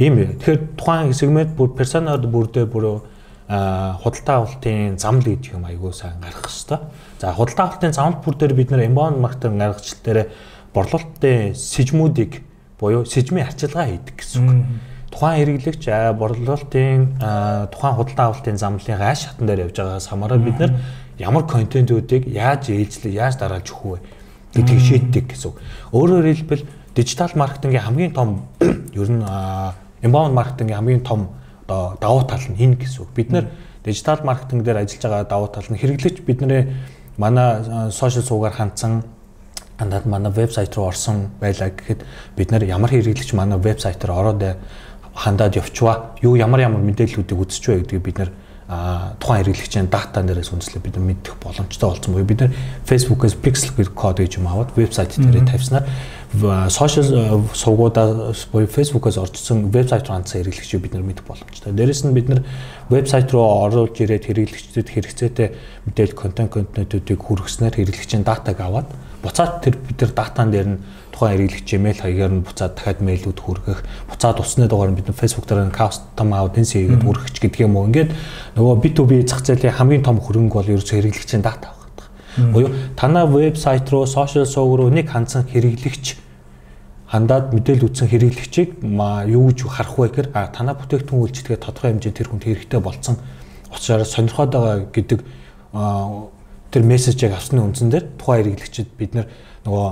Ийм 0.00 0.18
юм. 0.18 0.30
Тэгэхээр 0.40 0.60
тухайн 0.80 1.12
сегмент 1.12 1.52
бүр 1.54 1.76
персонал 1.76 2.18
бүрдээ 2.18 2.66
бүр 2.66 3.04
худалдаа 3.48 4.36
авалтын 4.40 4.96
замл 4.98 5.24
гэдэг 5.24 5.52
юм 5.52 5.64
айгүй 5.68 5.92
сайн 5.92 6.20
гаргах 6.20 6.48
хэвээр. 6.48 6.80
За 7.20 7.32
худалдаа 7.32 7.64
авалтын 7.68 7.92
замл 7.92 8.18
бүр 8.24 8.34
дээр 8.40 8.54
бид 8.56 8.70
нэр 8.72 8.88
inbound 8.88 9.20
маркетинг 9.20 9.60
гаргачлал 9.60 10.04
дээр 10.04 10.20
борлуулалтын 10.72 11.52
сэжмүүдийг 11.52 12.40
буюу 12.80 13.04
сэжмийн 13.04 13.46
арчилгаа 13.46 13.84
хийдэг 13.84 14.16
гэсэн 14.16 14.42
үг 14.48 14.60
тухайн 15.14 15.38
хэрэглэгч 15.38 15.84
борлуулалтын 16.18 17.20
тухайн 17.70 17.94
худалдаа 17.94 18.26
авалтын 18.32 18.58
замлын 18.58 18.98
гаш 18.98 19.30
шатан 19.30 19.46
дээр 19.46 19.70
явж 19.70 19.76
байгаагаас 19.78 20.08
хамаараа 20.10 20.38
бид 20.42 20.58
нар 20.58 20.72
ямар 21.18 21.46
контентуудыг 21.46 22.26
яаж 22.26 22.74
ээлжлэх, 22.74 23.14
яаж 23.14 23.38
дараалж 23.38 23.70
өгөх 23.70 23.84
вэ 23.94 23.98
гэдгийг 24.58 24.82
шийддэг 24.82 25.24
гэсэн. 25.30 25.54
Өөрөөр 25.94 26.26
хэлбэл 26.34 26.66
дижитал 26.98 27.30
маркетингийн 27.34 27.86
хамгийн 27.86 28.12
том 28.14 28.50
ер 28.98 29.10
нь 29.10 29.22
inbound 30.02 30.34
маркетингийн 30.34 30.78
хамгийн 30.82 31.06
том 31.06 31.30
одоо 31.66 31.96
давуу 32.00 32.22
тал 32.24 32.40
нь 32.48 32.56
энэ 32.58 32.76
гэсэн. 32.76 33.06
Бид 33.14 33.30
нар 33.30 33.48
дижитал 33.84 34.20
маркетинг 34.24 34.64
дээр 34.64 34.84
ажиллаж 34.84 35.02
байгаа 35.02 35.24
давуу 35.24 35.48
тал 35.48 35.64
нь 35.68 35.78
хэрэглэгч 35.78 36.22
бидний 36.22 36.72
манай 37.16 37.90
сошиал 37.90 38.24
суугаар 38.24 38.52
хандсан 38.52 39.04
андаад 39.78 40.06
манай 40.06 40.32
вебсайт 40.32 40.74
руу 40.76 40.88
орсон 40.88 41.30
байлаа 41.40 41.70
гэхэд 41.70 42.04
бид 42.36 42.50
нар 42.50 42.64
ямар 42.64 42.90
хэрэглэгч 42.90 43.32
манай 43.32 43.58
вебсайтаар 43.58 44.12
ороод 44.12 44.56
хандаад 45.14 45.56
явчваа 45.56 46.16
юу 46.22 46.36
ямар 46.36 46.60
ямар 46.60 46.82
мэдээллүүдийг 46.82 47.38
үзэж 47.38 47.64
вэ 47.68 47.78
гэдгийг 47.82 48.02
бид 48.02 48.18
нэр 48.18 48.30
тухайн 49.20 49.44
хэрэглэгчийн 49.44 49.92
дата 49.92 50.22
дээрээс 50.24 50.50
үндэслээ. 50.56 50.80
Бид 50.80 50.96
мэдэх 50.96 51.36
боломжтой 51.36 51.88
болсон. 51.90 52.14
Буюу 52.16 52.24
бид 52.24 52.40
нар 52.40 52.52
Facebook-ээс 52.88 53.36
pixel 53.36 53.92
код 53.92 54.18
гэж 54.18 54.40
юм 54.40 54.48
аваад 54.48 54.72
вебсайт 54.72 55.12
дээрээ 55.20 55.44
тавьснаар 55.44 55.84
сошиал 56.40 57.46
сувгуудаа 57.54 58.34
буюу 58.50 58.66
фэйсбүүкээс 58.66 59.18
оржсон 59.22 59.70
вебсайт 59.70 60.08
руу 60.08 60.18
хандсан 60.18 60.42
хэрэглэгчийг 60.42 60.82
бид 60.82 60.94
нар 60.94 61.06
мэдэх 61.06 61.26
боломжтой. 61.26 61.72
Дээрэс 61.72 62.04
нь 62.04 62.14
бид 62.14 62.28
нар 62.28 62.42
вебсайт 62.90 63.30
руу 63.30 63.66
оруулж 63.70 63.94
ирээд 64.02 64.26
хэрэглэгчдэд 64.26 64.88
хэрэгцээтэй 64.88 65.48
мэдээлэл 65.86 66.18
контент 66.18 66.50
контентуудыг 66.50 67.20
хүргэснээр 67.22 67.78
хэрэглэгчийн 67.78 68.26
датаг 68.26 68.58
аваад 68.58 68.90
буцаад 69.22 69.62
тэр 69.62 69.78
бид 69.78 69.98
нар 70.02 70.12
датан 70.12 70.50
дээр 70.50 70.68
нь 70.74 70.78
тухайн 71.14 71.38
хэрэглэгч 71.38 71.68
имэйл 71.78 72.02
хаягаар 72.02 72.32
нь 72.34 72.44
буцаад 72.44 72.74
дахиад 72.74 73.00
мэйлүүд 73.00 73.38
хүргэх, 73.38 73.80
буцаад 74.10 74.42
усны 74.42 74.66
дугаар 74.66 74.90
нь 74.90 74.98
бид 74.98 75.08
нар 75.08 75.18
фэйсбүүк 75.18 75.46
дээр 75.46 75.70
нь 75.70 75.76
кастом 75.76 76.34
аудиенс 76.34 76.74
хийгээд 76.74 77.06
хүргэх 77.06 77.30
гэдэг 77.38 77.62
юм 77.62 77.78
уу. 77.78 77.86
Ингээд 77.88 78.10
нөгөө 78.58 78.74
B2B 78.82 79.22
зах 79.22 79.46
зээлийн 79.46 79.78
хамгийн 79.78 80.02
том 80.02 80.18
хөрөнгө 80.18 80.58
бол 80.58 80.72
ерөөсөө 80.74 80.98
хэрэглэгчийн 80.98 81.46
дата 81.46 81.74
Буюу 82.36 82.70
танаа 82.96 83.26
вебсайт 83.26 83.88
руу, 83.90 84.06
сошиал 84.06 84.46
сувг 84.46 84.78
руу 84.78 84.90
нэг 84.90 85.10
хандсан 85.10 85.46
хэрэглэгч 85.46 86.23
хандаад 87.14 87.54
мэдээлэл 87.54 87.86
үтсэн 87.94 88.10
хэрэглэгчийг 88.10 88.82
юу 88.82 89.54
гэж 89.54 89.58
харах 89.70 89.94
вэ 89.94 90.10
гэхээр 90.10 90.28
а 90.34 90.50
танаа 90.50 90.74
бүтээгдэхүүн 90.74 91.22
үйлчлэгээ 91.30 91.62
тодорхой 91.62 91.90
хэмжээнд 91.94 92.18
тэр 92.18 92.28
хүнд 92.34 92.42
хэрэгтэй 92.42 92.80
болцсон 92.82 93.22
учраас 93.70 94.10
сонирхоод 94.10 94.50
байгаа 94.50 94.90
гэдэг 94.90 95.20
тэр 96.74 96.82
мессежийг 96.82 97.38
авсны 97.38 97.62
үндсэн 97.62 97.94
дээр 97.94 98.18
тухайн 98.18 98.50
хэрэглэгчид 98.50 98.88
бид 98.98 99.14
нөгөө 99.14 99.86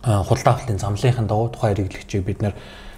худалдаа 0.00 0.52
авалтын 0.56 0.80
замлынхын 0.80 1.28
дагуу 1.28 1.52
тухайн 1.52 1.76
хэрэглэгчийг 1.76 2.24
бид 2.24 2.40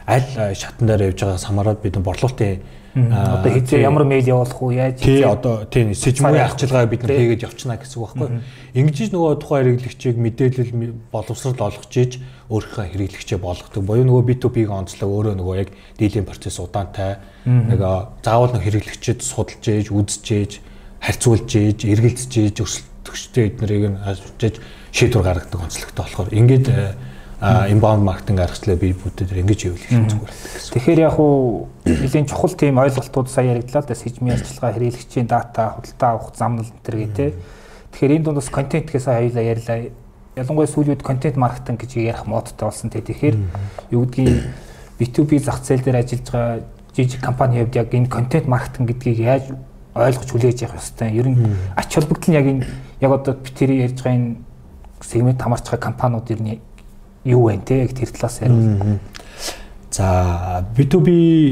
аль 0.06 0.54
шатан 0.54 0.86
дээр 0.86 1.10
явж 1.10 1.18
байгаагаас 1.18 1.50
хамаарат 1.50 1.82
бид 1.82 1.98
борлуулалтын 1.98 2.62
одоо 2.94 3.50
хизээ 3.54 3.86
ямар 3.86 4.02
мэйл 4.02 4.26
явуулах 4.26 4.58
уу 4.58 4.74
яаж 4.74 4.98
тий 4.98 5.22
одоо 5.22 5.62
тий 5.70 5.94
сэжмийн 5.94 6.42
арчилгаа 6.42 6.90
бид 6.90 7.06
нар 7.06 7.14
хийгээд 7.14 7.46
явчихна 7.46 7.78
гэсэн 7.78 8.02
үг 8.02 8.18
байхгүй. 8.18 8.42
Ингэж 8.74 9.14
нөгөө 9.14 9.38
тухайн 9.38 9.78
хэрэглэгчийг 9.78 10.16
мэдээлэл 10.18 10.72
боловсрал 11.14 11.70
олгож 11.70 11.94
ийж 11.94 12.18
өөрийнхөө 12.50 12.86
хэрэглэгчээ 12.90 13.38
болгодог. 13.38 13.82
Боёо 13.86 14.02
нөгөө 14.02 14.26
B2B-ийн 14.26 14.74
онцлог 14.74 15.06
өөрөө 15.06 15.34
нөгөө 15.38 15.56
яг 15.62 15.70
дийлэн 16.02 16.26
процесс 16.26 16.58
удаантай. 16.58 17.22
Нэг 17.46 17.78
заавал 18.26 18.58
нэг 18.58 18.66
хэрэглэгчэд 18.66 19.22
судалж 19.22 19.64
ийж, 19.70 19.94
үзэж 19.94 20.26
ийж, 20.34 20.52
харьцуулж 20.98 21.50
ийж, 21.54 21.86
эргэлзэж 21.86 22.32
ийж, 22.42 22.56
өсөлтөгчтэй 22.58 23.54
эднэрийг 23.54 23.86
нь 23.94 24.02
хажиж 24.02 24.58
шийдвэр 24.90 25.22
гаргадаг 25.22 25.62
онцлогтой 25.62 26.02
болохоор. 26.02 26.34
Ингээд 26.34 26.66
inbound 27.40 28.04
маркетинг 28.04 28.40
аргачлаа 28.40 28.76
бие 28.76 28.92
бүтэд 28.92 29.32
ингэж 29.32 29.60
их 29.72 29.88
зүгээр. 29.88 30.32
Тэгэхээр 30.76 31.00
яг 31.00 31.16
уу 31.16 31.68
нэлийн 31.88 32.28
чухал 32.28 32.52
тийм 32.52 32.76
ойлголтууд 32.76 33.32
сая 33.32 33.56
яригдлаа 33.56 33.80
л 33.80 33.88
да 33.88 33.96
сэжмийн 33.96 34.36
арчилгаа 34.36 34.76
хэрэглэгчийн 34.76 35.24
дата 35.24 35.80
худалдаа 35.80 36.10
авах 36.20 36.36
замнал 36.36 36.68
энэ 36.68 36.84
төр 36.84 36.96
гэдэг. 37.00 37.32
Тэгэхээр 37.96 38.14
энэ 38.20 38.24
дундас 38.28 38.52
контент 38.52 38.92
гэсэн 38.92 39.16
хоёулаа 39.16 39.44
ярьлаа. 39.56 39.78
Ялангуяа 40.36 40.68
сүүлийн 40.68 40.92
үед 41.00 41.02
контент 41.02 41.36
маркетинг 41.40 41.80
гэж 41.80 41.96
ярих 41.96 42.28
модтой 42.28 42.68
болсон 42.68 42.92
те. 42.92 43.00
Тэгэхээр 43.00 43.36
юу 43.88 44.04
гэдгийг 44.04 44.44
B2B 45.00 45.40
зах 45.40 45.64
зээл 45.64 45.80
дээр 45.80 46.04
ажиллаж 46.04 46.28
байгаа 46.28 46.60
жижиг 46.92 47.24
компани 47.24 47.64
хувьд 47.64 47.76
яг 47.80 47.88
энэ 47.88 48.12
контент 48.12 48.46
маркетинг 48.52 48.92
гэдгийг 48.92 49.18
яаж 49.18 49.44
ойлгож 49.96 50.28
хүлээж 50.28 50.68
явах 50.68 50.76
ёстой. 50.76 51.08
Ер 51.08 51.28
нь 51.32 51.40
ач 51.72 51.88
холбогдол 51.88 52.30
нь 52.30 52.36
яг 52.36 52.46
энэ 52.46 52.66
яг 53.00 53.10
одоо 53.10 53.34
би 53.34 53.48
тэр 53.48 53.70
ярьж 53.72 54.04
байгаа 54.04 54.12
энэ 54.12 54.36
сегмент 55.00 55.40
хамаарч 55.40 55.64
байгаа 55.64 55.88
компаниуд 55.88 56.30
ер 56.30 56.40
нь 56.42 56.60
юу 57.24 57.48
вэ 57.48 57.60
те 57.64 57.82
яг 57.84 57.92
тэр 57.96 58.10
талаас 58.10 58.40
ярил. 58.40 58.98
За 59.90 60.64
B2B 60.76 61.08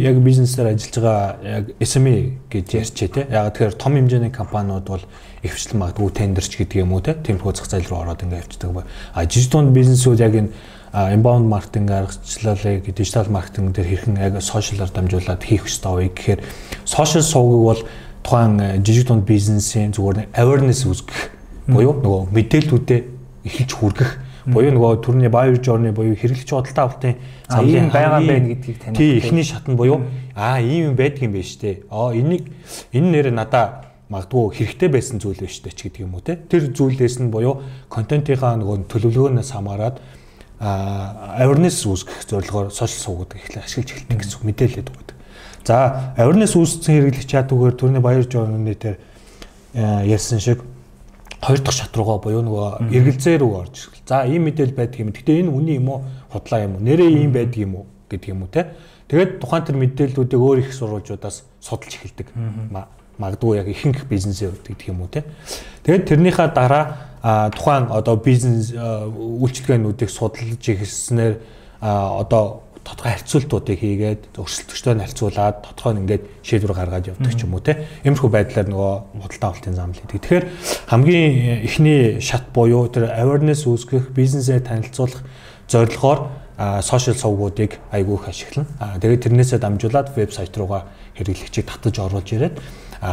яг 0.06 0.22
бизнесээр 0.22 0.74
ажиллаж 0.74 0.94
байгаа 0.94 1.36
яг 1.42 1.64
SME 1.82 2.38
гэж 2.50 2.66
ярьчээ 2.70 3.08
те. 3.10 3.26
Яг 3.26 3.52
тэгэхээр 3.54 3.74
том 3.74 3.98
хэмжээний 3.98 4.30
компаниуд 4.30 4.86
бол 4.86 5.02
ихвчлэн 5.42 5.82
магадгүй 5.82 6.10
тендерч 6.14 6.54
гэдэг 6.54 6.86
юм 6.86 6.94
уу 6.94 7.02
те. 7.02 7.18
Тэмхүү 7.18 7.52
зах 7.58 7.66
зээл 7.66 7.90
рүү 7.90 7.98
ороод 7.98 8.22
ингээ 8.22 8.42
явцдаг 8.46 8.70
ба. 8.70 8.86
А 9.10 9.26
жижигдунд 9.26 9.74
бизнесүүд 9.74 10.22
яг 10.22 10.34
энэ 10.38 10.54
inbound 10.94 11.50
маркетинг 11.50 11.90
аргачлалыг 11.90 12.94
дижитал 12.94 13.28
маркетинг 13.28 13.74
дээр 13.74 13.88
хэрхэн 13.90 14.16
яг 14.16 14.40
сошиалар 14.42 14.88
дамжуулаад 14.88 15.42
хийх 15.42 15.66
ёстой 15.66 16.08
вэ 16.08 16.14
гэхээр 16.14 16.40
сошиал 16.86 17.26
сувгийг 17.26 17.64
бол 17.66 17.82
тухайн 18.22 18.82
жижиг 18.84 19.08
дунд 19.08 19.24
бизнесийн 19.24 19.92
зүгээр 19.92 20.32
awareness 20.32 20.86
үүсгэх 20.86 21.30
буюу 21.68 21.92
нөгөө 22.00 22.22
мэдээллүүдэд 22.32 23.04
эхэлж 23.44 23.72
хүргэх 23.76 24.10
буюу 24.52 24.72
нөгөө 24.74 25.00
төрний 25.04 25.30
buyer 25.32 25.58
journey 25.60 25.92
буюу 25.92 26.16
хэрэглэгч 26.16 26.50
худалдаа 26.50 26.84
авалтын 26.88 27.16
замлын 27.48 27.90
байгаа 27.92 28.20
байна 28.24 28.48
гэдгийг 28.54 28.78
таних. 28.78 28.98
Тий, 28.98 29.18
эхний 29.18 29.44
шат 29.44 29.68
нь 29.68 29.76
буюу 29.76 30.02
аа 30.34 30.60
ийм 30.60 30.92
юм 30.92 30.96
байдаг 30.96 31.22
юм 31.28 31.32
байна 31.32 31.48
шүү 31.48 31.60
дээ. 31.60 31.76
Аа 31.90 32.12
энийг 32.16 32.44
энэ 32.92 33.08
нэр 33.12 33.30
надаа 33.32 33.88
магадгүй 34.08 34.56
хэрэгтэй 34.56 34.88
байсан 34.88 35.20
зүйл 35.20 35.40
байж 35.40 35.60
тээ 35.60 35.72
ч 35.76 35.80
гэдэг 35.88 36.02
юм 36.02 36.16
уу 36.16 36.24
те. 36.24 36.36
Тэр 36.36 36.72
зүйлээс 36.72 37.20
нь 37.20 37.28
буюу 37.28 37.60
контентынхаа 37.92 38.56
нөгөө 38.56 38.88
төлөвлөгөөнөөс 38.88 39.50
хамаарат 39.52 40.00
а 40.58 41.38
awareness 41.38 41.86
үүсгэх 41.86 42.26
зорилгоор 42.26 42.72
сошиал 42.74 43.22
сувгууд 43.22 43.36
эхлээ 43.36 43.62
ашиглаж 43.62 43.94
эхэлдэг 43.94 44.18
гэсэн 44.18 44.42
мэдээлэлд 44.42 44.90
өгдөг. 44.90 45.16
За 45.62 46.14
awareness 46.18 46.58
үүсгэсэн 46.58 46.94
хэрэглэгч 46.98 47.30
чадвараар 47.30 47.76
төрний 47.78 48.02
buyer 48.02 48.26
journey 48.26 48.74
дээр 48.74 48.98
ярьсан 50.08 50.42
шиг 50.42 50.64
хоёр 51.42 51.60
дахь 51.60 51.76
шат 51.76 51.94
руугаа 51.96 52.18
буюу 52.18 52.42
нөгөө 52.42 52.90
эргэлзээ 52.92 53.36
рүү 53.38 53.52
орж 53.54 53.74
ирэл. 53.88 54.06
За 54.06 54.24
ийм 54.26 54.48
мэдээлэл 54.48 54.74
байдаг 54.74 54.98
юм. 55.00 55.12
Гэтэ 55.14 55.40
энэ 55.42 55.50
үний 55.54 55.76
юм 55.78 55.88
уу? 55.88 56.04
Худлаа 56.32 56.66
юм 56.66 56.76
уу? 56.76 56.82
Нэрээ 56.82 57.10
ийм 57.22 57.32
байдаг 57.32 57.58
юм 57.62 57.74
уу? 57.78 57.86
гэдэг 58.08 58.28
юм 58.32 58.42
уу 58.42 58.48
те. 58.48 58.66
Тэгээд 59.08 59.40
тухайн 59.40 59.64
тэр 59.64 59.76
мэдээллүүдийг 59.76 60.40
өөр 60.40 60.58
их 60.64 60.72
сурвалжуудаас 60.72 61.44
судалж 61.60 61.92
эхэлдэг. 61.96 62.28
Магадгүй 63.18 63.56
яг 63.60 63.68
ихэнх 63.68 64.04
бизнесийн 64.08 64.52
хувьд 64.52 64.68
гэдэг 64.68 64.88
юм 64.88 65.04
уу 65.04 65.12
те. 65.12 65.24
Тэгээд 65.84 66.08
тэрнийхээ 66.08 66.48
дараа 66.52 67.52
тухайн 67.52 67.88
одоо 67.92 68.16
бизнес 68.16 68.72
үйлчлэгээнүүдийг 68.72 70.10
судалж 70.10 70.60
эхэлснээр 70.60 71.34
одоо 71.80 72.67
тодорхой 72.88 73.12
харьцуултуудыг 73.20 73.78
хийгээд 73.78 74.22
өрсөлдөгчтэй 74.40 74.94
нь 74.96 75.02
харьцуулаад 75.04 75.56
тодорхой 75.60 75.92
нь 75.92 76.00
ингээд 76.08 76.24
шийдвэр 76.40 76.72
гаргаад 76.72 77.08
явдаг 77.12 77.32
ч 77.36 77.44
юм 77.44 77.52
уу 77.52 77.60
те. 77.60 77.84
Иймэрхүү 78.08 78.30
байдлаар 78.32 78.68
нөгөө 78.72 78.92
худалдаа 79.20 79.48
авалтын 79.52 79.76
зам 79.76 79.92
л 79.92 80.00
хийдэг. 80.00 80.20
Тэгэхээр 80.24 80.44
хамгийн 80.88 81.30
эхний 81.68 82.00
шат 82.24 82.48
буюу 82.56 82.88
тэр 82.88 83.12
awareness 83.12 83.68
үүсгэх, 83.68 84.16
бизнесээ 84.16 84.64
танилцуулах 84.64 85.20
зорилгоор 85.68 86.20
сошиал 86.82 87.14
сувгуудыг 87.14 87.78
айгүй 87.92 88.16
их 88.18 88.28
ашиглана. 88.28 88.66
Тэгээд 88.98 89.22
тэрнээсээ 89.30 89.58
дамжуулаад 89.62 90.10
вебсайт 90.16 90.56
руугаа 90.56 90.90
хэрэглэгчийг 91.14 91.66
татаж 91.68 91.94
оруулж 92.02 92.28
ирээд 92.34 92.58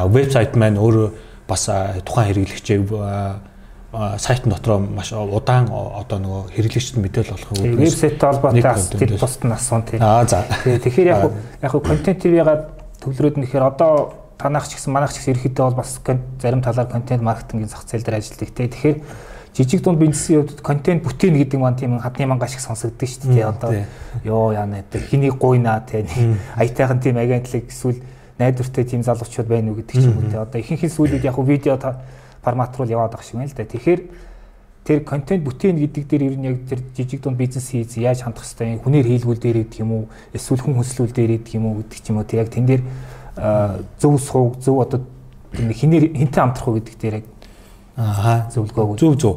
вебсайт 0.10 0.56
маань 0.58 0.82
өөрөө 0.82 1.08
бас 1.46 1.70
тухайн 2.08 2.34
хэрэглэгчийг 2.34 2.90
сайтн 4.18 4.50
дотроо 4.50 4.80
маш 4.80 5.14
удаан 5.14 5.70
одоо 5.72 6.20
нөгөө 6.20 6.42
хэрэглэгчд 6.52 6.98
мэдээлэл 7.00 7.36
олох 7.36 7.52
юм. 7.64 7.80
Вебсайттай 7.80 8.30
холбоотой 8.32 9.00
тэр 9.00 9.16
тусад 9.16 9.44
нь 9.48 9.56
асуун 9.56 9.84
тийм. 9.84 10.04
Аа 10.04 10.28
за. 10.28 10.44
Тэгэхээр 10.64 11.08
яг 11.08 11.32
яг 11.62 11.72
контент 11.72 12.20
ТV-га 12.20 12.76
төвлөрөөд 13.00 13.38
нь 13.40 13.44
гэхээр 13.48 13.64
одоо 13.64 14.14
танах 14.38 14.68
ч 14.68 14.76
гэсэн 14.76 14.92
манах 14.92 15.16
ч 15.16 15.24
гэсэн 15.24 15.40
ерөөхдөө 15.40 15.66
бол 15.72 15.80
бас 15.80 16.00
зарим 16.42 16.62
талаар 16.62 16.92
контент 16.92 17.24
маркетингийн 17.24 17.72
зах 17.72 17.88
зээл 17.88 18.04
дээр 18.04 18.20
ажилладаг 18.20 18.52
тийм. 18.52 18.70
Тэгэхээр 18.70 18.98
жижиг 19.56 19.82
дунд 19.82 20.00
бизнесийн 20.00 20.44
хувьд 20.44 20.60
контент 20.60 21.04
бүтээн 21.04 21.40
гэдэг 21.40 21.60
маань 21.60 21.80
тийм 21.80 22.00
хадны 22.00 22.28
мангаа 22.28 22.52
шиг 22.52 22.60
сонсогддог 22.60 23.08
шүү 23.08 23.32
дээ. 23.32 23.48
Одоо 23.48 23.72
ёо 24.28 24.52
яана 24.52 24.84
гэдэг 24.84 25.08
хэнийг 25.08 25.40
гуйнаа 25.40 25.80
тийм. 25.88 26.36
Аятайхан 26.60 27.00
тийм 27.00 27.16
агентлаг 27.16 27.64
эсвэл 27.72 28.04
найдвартай 28.36 28.84
тийм 28.84 29.04
залуучууд 29.04 29.48
байна 29.48 29.72
уу 29.72 29.80
гэдэг 29.80 29.96
ч 29.96 30.04
юм 30.04 30.20
уу 30.20 30.28
тийм. 30.28 30.44
Одоо 30.44 30.60
ихэнх 30.60 30.84
сүүлүүд 30.84 31.24
яг 31.24 31.40
видео 31.40 31.80
формат 32.46 32.78
руу 32.78 32.86
яваад 32.86 33.18
байгаа 33.18 33.26
шиг 33.26 33.42
байна 33.42 33.50
л 33.50 33.58
да. 33.58 33.66
Тэгэхээр 33.66 34.02
тэр 34.86 35.00
контент 35.02 35.42
бүтээн 35.42 35.82
гэдэг 35.82 36.04
дээр 36.06 36.24
ер 36.30 36.36
нь 36.38 36.46
яг 36.46 36.58
тэр 36.70 36.86
жижиг 36.94 37.26
дунд 37.26 37.42
бизнес 37.42 37.74
хийж 37.74 37.98
яаж 37.98 38.22
хандах 38.22 38.46
хэвтэй 38.46 38.78
хүнээр 38.86 39.10
хийлгүүл 39.10 39.42
дээр 39.42 39.58
гэдэг 39.66 39.82
юм 39.82 39.92
уу 39.92 40.04
эсвэл 40.30 40.62
хүн 40.62 40.78
хөслүүл 40.78 41.10
дээр 41.10 41.32
гэдэг 41.42 41.58
юм 41.58 41.66
уу 41.66 41.82
гэдэг 41.82 42.00
ч 42.00 42.06
юм 42.14 42.22
уу 42.22 42.30
тэр 42.30 42.46
яг 42.46 42.50
тэн 42.54 42.66
дээр 42.70 42.84
зөв 43.98 44.14
сууг 44.22 44.62
зөв 44.62 44.78
одоо 44.86 45.02
хинээр 45.58 46.14
хинтээ 46.14 46.44
амтрах 46.46 46.70
уу 46.70 46.78
гэдэг 46.78 46.96
дээр 47.02 47.16
яг 47.18 47.26
аа 47.98 48.46
зөвлөгөө 48.54 49.02
зөв 49.02 49.14
зөв. 49.18 49.34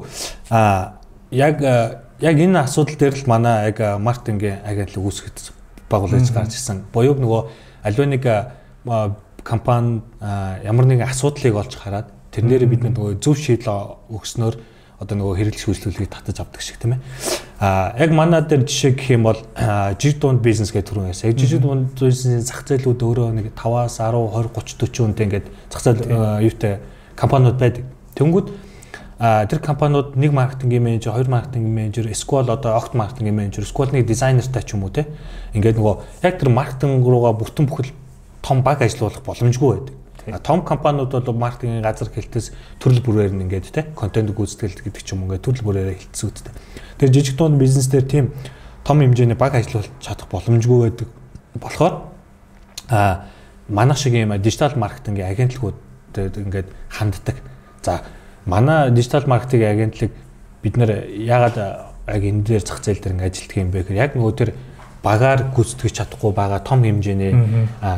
А 0.53 1.01
яг 1.33 1.65
яг 1.65 2.37
энэ 2.37 2.61
асуудал 2.61 3.01
дээр 3.01 3.17
л 3.17 3.25
манай 3.25 3.73
яг 3.73 3.81
маркетингийн 3.81 4.61
агентлаг 4.69 5.01
үүсгэхэд 5.01 5.39
байгуулж 5.89 6.29
гарч 6.29 6.61
ирсэн. 6.61 6.85
Буюу 6.93 7.17
нөгөө 7.17 7.41
аливаа 7.89 8.09
нэг 8.13 8.25
компани 9.49 10.03
ямар 10.21 10.85
нэгэн 10.85 11.09
асуудлыг 11.09 11.55
олж 11.57 11.73
хараад 11.79 12.13
Тэрнээр 12.33 12.67
бид 12.69 12.83
нөгөө 12.85 13.19
зөв 13.23 13.37
шийдэл 13.39 13.97
өгснөөр 14.13 14.55
одоо 14.99 15.15
нөгөө 15.15 15.35
хэрэглэж 15.39 15.63
үйлчлүүлгийг 15.71 16.11
татаж 16.11 16.43
авдаг 16.43 16.59
шиг 16.59 16.83
тийм 16.83 16.99
ээ. 16.99 17.01
А 17.63 17.95
яг 17.95 18.11
манай 18.11 18.43
дээр 18.43 18.67
жишээ 18.67 18.99
гэх 18.99 19.15
юм 19.15 19.31
бол 19.31 19.39
жиг 20.03 20.19
дунд 20.19 20.43
бизнес 20.43 20.75
гэдэг 20.75 20.91
төрөн 20.91 21.11
ясаа. 21.15 21.31
Жижиг 21.31 21.63
дунд 21.63 21.95
бизнесийн 21.95 22.43
зах 22.43 22.67
зээлүүд 22.67 22.99
өөрөө 22.99 23.29
нэг 23.39 23.47
5-аас 23.55 24.03
10, 24.03 24.11
20, 24.11 24.51
30, 24.59 24.75
40 24.91 25.07
үнэтэй 25.07 25.27
ингээд 25.31 25.47
зах 25.71 25.83
зээл 25.87 26.43
юутай 26.43 26.83
компаниуд 27.15 27.59
байдаг. 27.63 27.87
Тэнгүүд 28.19 28.47
тэр 29.19 29.59
компаниуд 29.63 30.19
нэг 30.19 30.35
маркетингийн 30.35 30.83
менежер, 30.83 31.15
хоёр 31.15 31.31
маркетингийн 31.31 31.75
менежер, 31.75 32.07
эсвэл 32.11 32.51
одоо 32.51 32.75
огт 32.75 32.95
маркетингийн 32.95 33.35
менежер, 33.35 33.67
нэг 33.67 34.07
дизайнертай 34.07 34.63
ч 34.63 34.75
юм 34.75 34.83
уу 34.87 34.91
те. 34.91 35.07
Ингээд 35.55 35.79
нөгөө 35.79 36.27
яг 36.27 36.39
тэр 36.39 36.51
маркетинг 36.51 37.07
руугаа 37.07 37.35
бүтэн 37.39 37.67
бүхэл 37.67 37.91
том 38.43 38.63
баг 38.63 38.83
ажилуулах 38.83 39.23
боломжгүй 39.27 39.71
байдаг. 39.75 39.95
Том 40.43 40.65
компаниуд 40.65 41.11
бол 41.11 41.35
маркетингийн 41.35 41.83
газар 41.83 42.09
хэлтээс 42.13 42.53
төрөл 42.79 43.01
бүрээр 43.01 43.33
нь 43.33 43.49
ингээд 43.49 43.73
те 43.73 43.87
контент 43.97 44.31
гүйцэтгэл 44.37 44.85
гэдэг 44.85 45.03
ч 45.03 45.17
юм 45.17 45.25
ингээд 45.25 45.45
төрөл 45.45 45.65
бүрээр 45.65 45.97
хэлтсэн 45.97 46.29
үттэй. 46.29 46.53
Тэгэхээр 47.01 47.15
жижиг 47.17 47.37
дунд 47.37 47.57
бизнес 47.57 47.89
дээр 47.89 48.05
тийм 48.05 48.27
том 48.85 49.01
хэмжээний 49.01 49.37
баг 49.37 49.57
ажиллуулж 49.57 49.89
чадах 50.01 50.29
боломжгүй 50.29 50.79
байдаг 50.93 51.09
болохоор 51.57 51.95
а 52.89 53.29
манайх 53.69 53.99
шиг 53.99 54.15
юм 54.15 54.37
дижитал 54.37 54.77
маркетингийн 54.77 55.29
агентлагууд 55.29 55.77
ингээд 56.17 56.69
ханддаг. 56.89 57.37
За 57.83 58.03
манай 58.45 58.91
дижитал 58.91 59.27
маркетингийн 59.27 59.73
агентлаг 59.73 60.11
бид 60.63 60.77
нэр 60.77 61.09
ягаад 61.09 61.57
яг 62.09 62.23
энэ 62.25 62.43
дээр 62.43 62.65
зах 62.65 62.81
зээл 62.81 63.01
дээр 63.01 63.15
ингээд 63.15 63.33
ажилтдаг 63.33 63.57
юм 63.57 63.71
бэ 63.71 63.81
гэхээр 63.85 64.03
яг 64.03 64.13
нөгөө 64.17 64.35
тэр 64.37 64.51
багаар 65.03 65.55
гүйцэтгэж 65.55 65.93
чадахгүй 66.03 66.33
байгаа 66.35 66.61
том 66.63 66.83
хэмжээний 66.83 67.33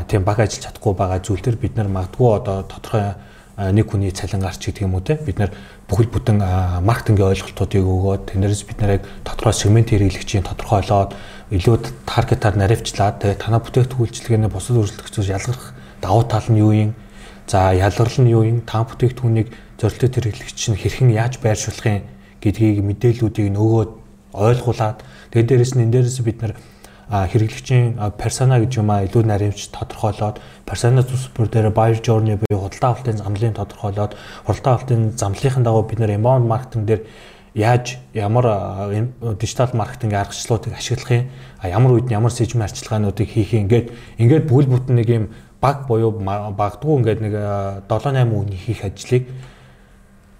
тийм 0.08 0.22
баг 0.24 0.44
ажиллаж 0.44 0.64
чадахгүй 0.68 0.94
байгаа 0.94 1.20
зүйл 1.24 1.40
төр 1.40 1.56
бид 1.56 1.76
нар 1.76 1.88
магадгүй 1.88 2.28
одоо 2.36 2.62
тодорхой 2.68 3.16
нэг 3.56 3.86
хүний 3.92 4.12
цалин 4.12 4.40
гарч 4.40 4.60
гэдэг 4.64 4.84
юм 4.84 4.96
уу 4.96 5.04
те? 5.04 5.20
Бид 5.20 5.36
нар 5.36 5.52
бүхэл 5.88 6.08
бүтэн 6.08 6.40
маркетингийн 6.80 7.28
ойлголтуудыг 7.28 7.84
өгөөд 7.84 8.22
тэндээс 8.32 8.64
бид 8.64 8.78
нарыг 8.80 9.02
тодорхой 9.24 9.52
сегмент 9.52 9.92
хэрэглэгчийн 9.92 10.48
тодорхойлоод 10.48 11.12
илүү 11.52 11.76
таргетаар 12.08 12.56
наривчлаад 12.56 13.20
тэгээ 13.20 13.36
танаа 13.36 13.60
бүтээгдэхүүлчлэгээний 13.60 14.48
бусад 14.48 14.80
үйлчлэгчдээс 14.80 15.28
ялгарх 15.28 15.76
давуу 16.00 16.24
тал 16.24 16.48
нь 16.48 16.60
юу 16.60 16.72
юм? 16.72 16.90
За 17.44 17.76
ялгарл 17.76 18.16
нь 18.24 18.32
юу 18.32 18.48
юм? 18.48 18.64
Та 18.64 18.80
бүтээгдэхүүнийг 18.88 19.52
зорилттой 19.76 20.08
хэрэглэгч 20.08 20.60
нь 20.72 20.80
хэрхэн 20.80 21.10
яаж 21.12 21.36
байршуулахын 21.44 22.06
гэдгийг 22.40 22.80
мэдээллүүдийг 22.80 23.48
нөгөөд 23.52 23.90
ойлгуулад 24.32 25.02
тэгээ 25.34 25.48
дээрэс 25.48 25.72
нь 25.76 25.84
энэ 25.84 25.92
дээрээс 26.00 26.20
бид 26.24 26.38
нар 26.40 26.52
хэрэглэгчийн 27.10 27.98
персона 28.14 28.60
гэж 28.62 28.78
юм 28.78 28.90
а 28.94 29.02
илүү 29.02 29.26
наримч 29.26 29.74
тодорхойлоод 29.74 30.38
персона 30.62 31.02
зүс 31.02 31.26
бүр 31.34 31.50
дээр 31.50 31.74
buyer 31.74 31.98
journey 31.98 32.38
буюу 32.38 32.70
худалдаа 32.70 32.94
авалтын 32.94 33.18
замлын 33.18 33.54
тодорхойлоод 33.58 34.14
худалдаа 34.46 34.72
авалтын 34.78 35.18
замлынхын 35.18 35.66
дагуу 35.66 35.82
бид 35.90 35.98
нэр 35.98 36.14
inbound 36.14 36.46
маркетинг 36.46 36.86
дээр 36.86 37.02
яаж 37.54 37.98
ямар 38.14 38.46
дижитал 39.42 39.74
маркетингийн 39.74 40.22
аргачлалуудыг 40.22 40.72
ашиглах 40.78 41.10
юм 41.10 41.26
ямар 41.66 41.92
үед 41.98 42.10
ямар 42.14 42.30
сэжмэн 42.30 42.70
арчилгаануудыг 42.70 43.26
хийх 43.26 43.58
юм 43.58 43.66
ингээд 43.66 43.90
ингээд 44.22 44.46
бүл 44.46 44.70
бүтэн 44.70 44.94
нэг 44.94 45.08
юм 45.10 45.24
баг 45.60 45.90
буюу 45.90 46.14
багдгүй 46.14 46.94
ингээд 46.94 47.20
нэг 47.26 47.34
7 47.90 48.14
8 48.14 48.30
үний 48.30 48.54
хийх 48.54 48.86
ажлыг 48.86 49.26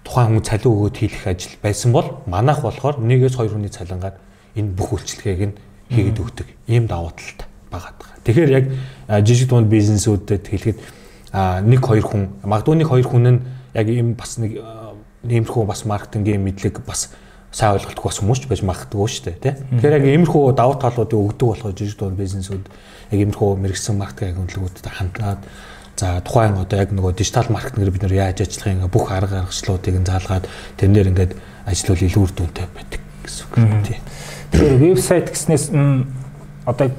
тухайн 0.07 0.39
хүн 0.39 0.47
цалин 0.47 0.71
өгөөд 0.71 0.95
хийх 0.95 1.27
ажил 1.27 1.51
байсан 1.59 1.91
бол 1.91 2.23
манайх 2.25 2.63
болохоор 2.63 2.95
нэгээс 3.03 3.35
хоёр 3.35 3.59
хүний 3.59 3.69
цалингаар 3.69 4.15
энэ 4.55 4.71
бүх 4.71 4.95
үйлчлэгийг 4.95 5.51
нь 5.51 5.55
хийгээд 5.91 6.19
өгдөг 6.23 6.47
ийм 6.67 6.87
давуу 6.87 7.11
талтай 7.11 7.47
байгаа. 7.71 7.93
Тэгэхээр 8.23 8.51
яг 8.51 8.65
жижиг 9.27 9.49
дунд 9.49 9.67
бизнесүүдэд 9.67 10.47
хэлэхэд 10.47 10.79
нэг 11.67 11.79
хоёр 11.83 12.05
хүн 12.05 12.23
магадгүй 12.43 12.75
нэг 12.79 12.89
хоёр 12.89 13.07
хүн 13.07 13.27
нь 13.27 13.39
яг 13.75 13.87
ийм 13.87 14.15
бас 14.15 14.37
нэг 14.39 14.59
иймэрхүү 15.27 15.65
бас 15.65 15.85
маркетингийн 15.85 16.41
мэдлэг 16.41 16.81
бас 16.85 17.13
сайн 17.51 17.77
ойлголтгүй 17.77 18.07
бас 18.09 18.19
хүмүүс 18.19 18.39
ч 18.41 18.45
байж 18.49 18.61
магадгүй 18.65 19.07
шүү 19.07 19.25
дээ 19.27 19.37
тий. 19.43 19.53
Тэгэхээр 19.79 19.97
яг 20.01 20.05
иймэрхүү 20.07 20.43
давуу 20.57 20.77
талуудыг 20.81 21.19
өгдөг 21.19 21.47
болохоор 21.51 21.75
жижиг 21.77 21.99
дунд 21.99 22.17
бизнесүүд 22.17 22.65
яг 23.11 23.19
иймэрхүү 23.21 23.49
мэрэгсэн 23.61 23.95
маркетинг 24.01 24.39
агентлагуудад 24.39 24.87
хандаад 24.87 25.41
за 25.99 26.21
тухайн 26.25 26.57
одоо 26.57 26.79
яг 26.79 26.89
нөгөө 26.89 27.13
дижитал 27.13 27.53
маркетингээр 27.53 27.93
бид 27.93 28.03
нэр 28.07 28.17
яаж 28.17 28.41
ажиллах 28.41 28.73
юм 28.73 28.89
бүх 28.89 29.11
арга 29.11 29.45
аргачлалуудыг 29.45 29.95
нь 30.01 30.07
заалгаад 30.09 30.45
тэрнэр 30.79 31.11
ингээд 31.11 31.33
ажиллавал 31.69 32.05
илүү 32.07 32.21
үр 32.25 32.33
дүнтэй 32.33 32.67
байдаг 32.71 33.01
гэсэн 33.21 33.45
үг 33.45 33.85
тий. 33.85 33.99
Тэгэхээр 34.51 34.77
вебсайт 34.77 35.31
гэснээс 35.31 35.71
одоо 36.65 36.91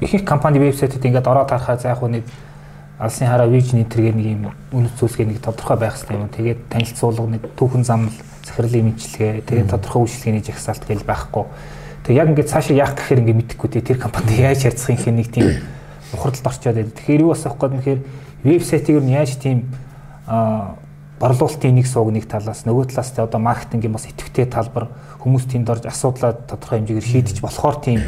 ихэнх 0.00 0.24
компани 0.24 0.58
вебсайтад 0.58 1.04
ингээд 1.04 1.26
ороод 1.26 1.50
харахаар 1.50 1.80
за 1.80 1.88
яг 1.94 2.02
нэг 2.02 2.24
алсын 2.98 3.28
хараа 3.28 3.46
вижн 3.46 3.84
энтергээ 3.84 4.12
нэг 4.12 4.26
юм 4.26 4.44
үнэт 4.72 4.98
зүйлсгээ 4.98 5.26
нэг 5.26 5.40
тодорхой 5.40 5.76
байх 5.76 5.96
хэрэгтэй 5.96 6.16
юм. 6.16 6.28
Тэгээд 6.28 6.60
танилцуулга 6.68 7.28
нэг 7.28 7.42
түүхэн 7.56 7.84
замл 7.84 8.12
захирлын 8.44 8.92
мэдлэгээ 8.92 9.44
тэгээд 9.44 9.70
тодорхой 9.70 10.00
үйлчлэгээний 10.04 10.44
жагсаалт 10.44 10.84
гэж 10.84 11.00
байхгүй. 11.04 11.44
Тэгээд 12.04 12.20
яг 12.20 12.28
ингээд 12.32 12.52
цаашаа 12.52 12.76
яах 12.76 12.94
гэхээр 12.96 13.20
ингээд 13.20 13.40
мэдэхгүй 13.40 13.68
тэр 13.84 13.98
компанид 14.00 14.38
яаж 14.48 14.60
харьцах 14.64 15.06
юм 15.06 15.16
нэг 15.16 15.28
тийм 15.28 15.60
ухралд 16.12 16.40
орчоод 16.40 16.76
байдаг. 16.76 16.96
Тэгэхээр 16.96 17.24
юу 17.24 17.32
бас 17.36 17.44
авах 17.44 17.60
гээд 17.60 17.76
нэхэр 17.76 18.00
вебсайтыг 18.44 18.96
нь 19.00 19.12
яаж 19.12 19.36
тийм 19.36 19.68
борлуулалтын 21.20 21.74
нэг 21.74 21.86
сууг 21.88 22.12
нэг 22.12 22.28
талаас 22.28 22.64
нөгөө 22.68 22.92
талаас 22.92 23.10
тэ 23.12 23.24
одоо 23.24 23.40
маркетингийн 23.40 23.92
бас 23.92 24.04
идэвхтэй 24.08 24.46
талбар 24.46 24.88
хүмүүс 25.26 25.50
тэнд 25.50 25.66
орж 25.66 25.90
асуудлаа 25.90 26.38
тодорхой 26.46 26.78
хэмжээгээр 26.86 27.10
шийдэж 27.10 27.42
болохоор 27.42 27.82
тийм 27.82 27.98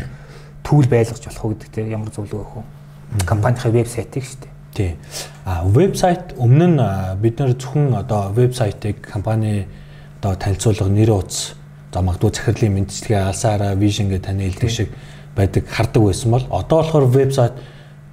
түүл 0.63 0.87
байлгаж 0.87 1.19
болох 1.27 1.43
уу 1.43 1.53
гэдэг 1.59 1.71
те 1.75 1.83
ямар 1.91 2.15
зөвлөгөө 2.15 2.39
өгөх 2.47 2.63
вэ? 2.63 3.27
Компанийн 3.27 3.75
вебсайтыг 3.75 4.23
шүү 4.23 4.39
дээ. 4.47 4.55
Тий. 4.79 4.95
А 5.43 5.67
вебсайт 5.67 6.39
өмнө 6.39 6.79
нь 6.79 6.83
бид 7.19 7.43
нэр 7.43 7.59
зөвхөн 7.59 7.99
одоо 7.99 8.31
вебсайтыг 8.31 9.03
компани 9.03 9.67
одоо 10.23 10.39
танилцуулга 10.39 10.87
нэр 10.87 11.11
утас 11.11 11.59
за 11.91 12.03
магадгүй 12.07 12.31
захирлын 12.31 12.87
мэдчилгээ 12.87 13.27
алсаараа 13.27 13.75
вижн 13.75 14.15
гэж 14.15 14.23
таны 14.23 14.47
хэлдэг 14.47 14.71
шиг 14.71 14.95
байдаг 15.35 15.67
хардаг 15.67 16.03
байсан 16.07 16.31
бол 16.31 16.47
одоо 16.55 16.79
болохоор 16.79 17.07
вебсайт 17.11 17.59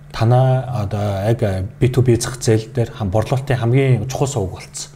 танаа 0.09 0.81
одоо 0.81 1.05
яг 1.29 1.69
B2B 1.77 2.17
зах 2.17 2.41
зээл 2.41 2.73
дээр 2.73 2.89
борлуулалтын 3.13 3.61
хамгийн 3.61 4.09
чухал 4.09 4.27
сувг 4.27 4.57
болцсон. 4.57 4.89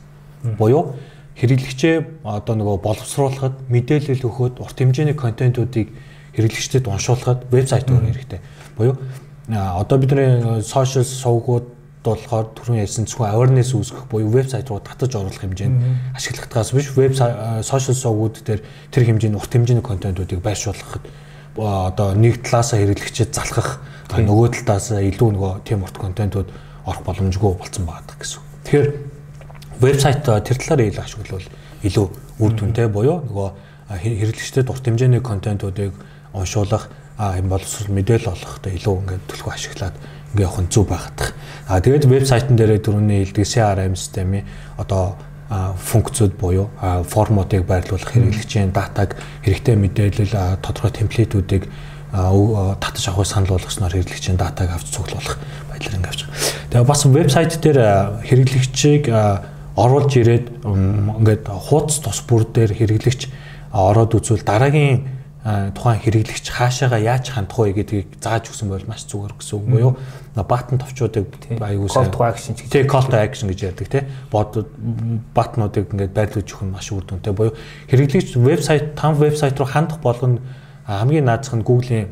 Буюу 0.58 0.96
хэрэглэгчээ 1.40 2.28
одоо 2.28 2.56
нөгөө 2.60 2.78
боловсруулахад 2.84 3.56
мэдээлэл 3.72 4.28
өгөхөд 4.28 4.60
урт 4.60 4.78
хэмжээний 4.78 5.16
контентуудыг 5.16 5.88
хэрэглэгчдэд 6.36 6.86
уншуулахад 6.92 7.48
вебсайт 7.48 7.88
өөр 7.88 8.06
хэрэгтэй. 8.12 8.40
Буюу 8.76 9.00
одоо 9.48 9.98
бидний 9.98 10.62
сошиал 10.62 11.08
сувгууд 11.08 11.80
болохоор 12.04 12.52
түрүүн 12.56 12.84
ярьсан 12.84 13.08
зөвхөн 13.08 13.32
awareness 13.32 13.76
үүсгэх 13.76 14.08
буюу 14.08 14.32
вебсайт 14.32 14.70
руу 14.70 14.80
татаж 14.80 15.16
оруулах 15.16 15.44
хэмжээнд 15.44 16.16
ашиглахдагаас 16.16 16.72
биш 16.72 16.92
веб 16.96 17.16
сошиал 17.16 17.96
сувгууд 17.96 18.40
дээр 18.44 18.62
тэр 18.92 19.04
хэмжээний 19.04 19.36
урт 19.36 19.52
хэмжээний 19.52 19.84
контентуудыг 19.84 20.40
байршуулахад 20.40 21.04
одоо 21.60 22.16
нэг 22.16 22.40
талаасаа 22.44 22.80
хэрэглэгчэд 22.80 23.36
залхах 23.36 23.84
нөгөө 24.16 24.64
талаас 24.64 24.96
илүү 24.96 25.30
нөгөө 25.36 25.54
тийм 25.68 25.84
урт 25.84 25.98
контентууд 26.00 26.48
орох 26.88 27.04
боломжгүй 27.04 27.54
болсон 27.60 27.84
байгаа 27.86 28.16
гэсэн. 28.16 28.42
Тэгэхээр 28.64 28.88
вебсайт 29.80 30.24
тэр 30.24 30.58
талаар 30.60 30.82
илүү 30.88 31.04
ашиглавал 31.04 31.48
илүү 31.84 32.08
үр 32.40 32.52
дүнтэй 32.54 32.88
буюу 32.92 33.24
нөгөө 33.24 33.50
хэрэглэгчдэд 33.90 34.70
урт 34.70 34.86
хэмжээний 34.86 35.24
контентуудыг 35.24 35.94
уншуулах 36.34 36.90
юм 37.20 37.48
боловсрол 37.50 37.92
мэдээлэл 37.96 38.32
олохтой 38.36 38.76
илүү 38.76 38.96
ингээд 39.00 39.24
төлхөө 39.28 39.54
ашиглаад 39.56 39.96
ингээд 40.36 40.46
явах 40.46 40.62
нь 40.62 40.72
зөв 40.72 40.86
байгаад. 40.88 41.20
А 41.68 41.80
тэгээд 41.82 42.06
вебсайтн 42.06 42.56
дээр 42.56 42.80
түрүүний 42.80 43.26
хэлдэг 43.26 43.46
CRM 43.48 43.96
системийн 43.96 44.46
одоо 44.78 45.18
функцүүд 45.50 46.38
буюу 46.38 46.70
формуудыг 47.10 47.66
байрлуулах 47.66 48.14
хэрэглэгчийн 48.14 48.70
датаг 48.72 49.18
хэрэгтэй 49.42 49.76
мэдээлэл 49.76 50.62
тодорхой 50.62 50.92
темплейтүүдийг 50.94 51.66
татаж 52.14 53.06
авах 53.10 53.26
санал 53.26 53.58
болгосноор 53.58 53.94
хэрэглэгчийн 53.98 54.38
датаг 54.38 54.70
авч 54.70 54.94
цуглуулах 54.94 55.42
байдлаар 55.74 55.98
ингээд 55.98 56.10
авч 56.14 56.22
байгаа. 56.30 56.38
Тэгээ 56.70 56.86
бас 56.86 57.02
вебсайт 57.06 57.54
дээр 57.58 57.80
хэрэглэгчийг 58.30 59.04
оруулж 59.80 60.12
ирээд 60.20 60.46
ингээд 60.68 61.48
хуудас 61.48 62.04
тус 62.04 62.20
бүр 62.28 62.44
дээр 62.52 62.76
хэрэглэгч 62.76 63.32
ороод 63.72 64.12
үзвэл 64.20 64.44
дараагийн 64.44 65.20
тухайн 65.40 66.00
хэрэглэгч 66.04 66.52
хаашаага 66.52 67.00
яаж 67.00 67.32
хандах 67.32 67.64
вэ 67.64 67.72
гэдгийг 67.80 68.20
зааж 68.20 68.52
өгсөн 68.52 68.68
бол 68.68 68.84
маш 68.84 69.08
зүгээр 69.08 69.34
гэсэн 69.40 69.56
үг 69.56 69.66
буюу 69.72 69.92
баттон 70.36 70.84
товчуудыг 70.84 71.32
аюул 71.64 71.88
call 71.88 72.28
action 72.28 72.60
гэж 72.60 72.92
call 72.92 73.08
to 73.08 73.16
action 73.16 73.48
гэж 73.48 73.60
ярьдаг 73.72 73.88
тий. 73.88 74.04
Бод 74.28 74.68
баттнуудыг 75.32 75.96
ингээд 75.96 76.12
байрлуулж 76.12 76.44
өгөх 76.44 76.68
нь 76.68 76.76
маш 76.76 76.92
үр 76.92 77.08
дүнтэй 77.08 77.32
буюу 77.32 77.56
хэрэглэгч 77.88 78.36
вебсайт 78.36 79.00
там 79.00 79.16
вебсайт 79.16 79.56
руу 79.56 79.68
хандах 79.72 80.04
болгоно. 80.04 80.44
Хамгийн 80.84 81.24
наазах 81.24 81.56
нь 81.56 81.64
Google-ийн 81.64 82.12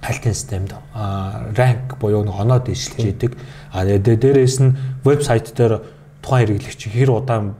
хайлтын 0.00 0.32
системд 0.32 0.72
rank 1.52 2.00
буюу 2.00 2.24
нэг 2.24 2.40
оноод 2.40 2.72
дэвшилж 2.72 3.04
идэг. 3.04 3.36
А 3.68 3.84
дээрээс 3.84 4.64
нь 4.64 4.76
вебсайт 5.04 5.52
дээр 5.52 5.84
тухайн 6.26 6.50
хэрэглэгч 6.50 6.90
хэр 6.90 7.10
удаан 7.14 7.54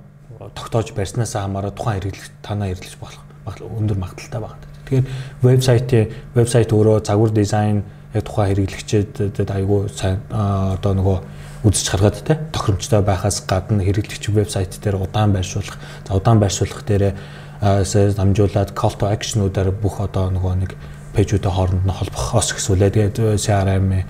тогтоож 0.58 0.90
барьснаас 0.90 1.38
хамаарат 1.38 1.78
тухайн 1.78 2.02
хэрэглэгч 2.02 2.42
танаа 2.42 2.74
хэрэглэж 2.74 2.98
болох 2.98 3.22
өндөр 3.46 3.98
магадaltaй 4.02 4.42
байна 4.42 4.66
Тэгэхээр 4.86 5.06
вебсайтын 5.42 6.10
вебсайт 6.34 6.70
өөрөө 6.70 7.02
загвар 7.02 7.30
дизайн 7.34 7.82
яг 8.14 8.22
тухайн 8.22 8.54
хэрэглэгчдэд 8.54 9.50
айгүй 9.50 9.90
сайн 9.90 10.22
одоо 10.30 10.92
нөгөө 10.94 11.18
үзэж 11.66 11.86
харгаад 11.90 12.22
те 12.22 12.38
тохиромжтой 12.54 13.02
байхаас 13.02 13.42
гадна 13.50 13.82
хэрэглэгч 13.82 14.30
вебсайт 14.30 14.78
дээр 14.78 15.02
удаан 15.02 15.34
байршуулах 15.34 15.78
за 16.06 16.14
удаан 16.14 16.38
байршуулах 16.38 16.86
дээр 16.86 17.18
дамжуулаад 17.60 18.70
call 18.78 18.94
to 18.94 19.10
action-уудаар 19.10 19.74
бүх 19.74 19.98
одоо 19.98 20.30
нөгөө 20.30 20.54
нэг 20.54 20.72
пэйжүүдийн 21.18 21.50
хооронд 21.50 21.82
нь 21.82 21.96
холбохоос 21.96 22.54
гэсүүлээ 22.54 22.90
тэгээд 22.94 23.18
CRM 23.42 24.06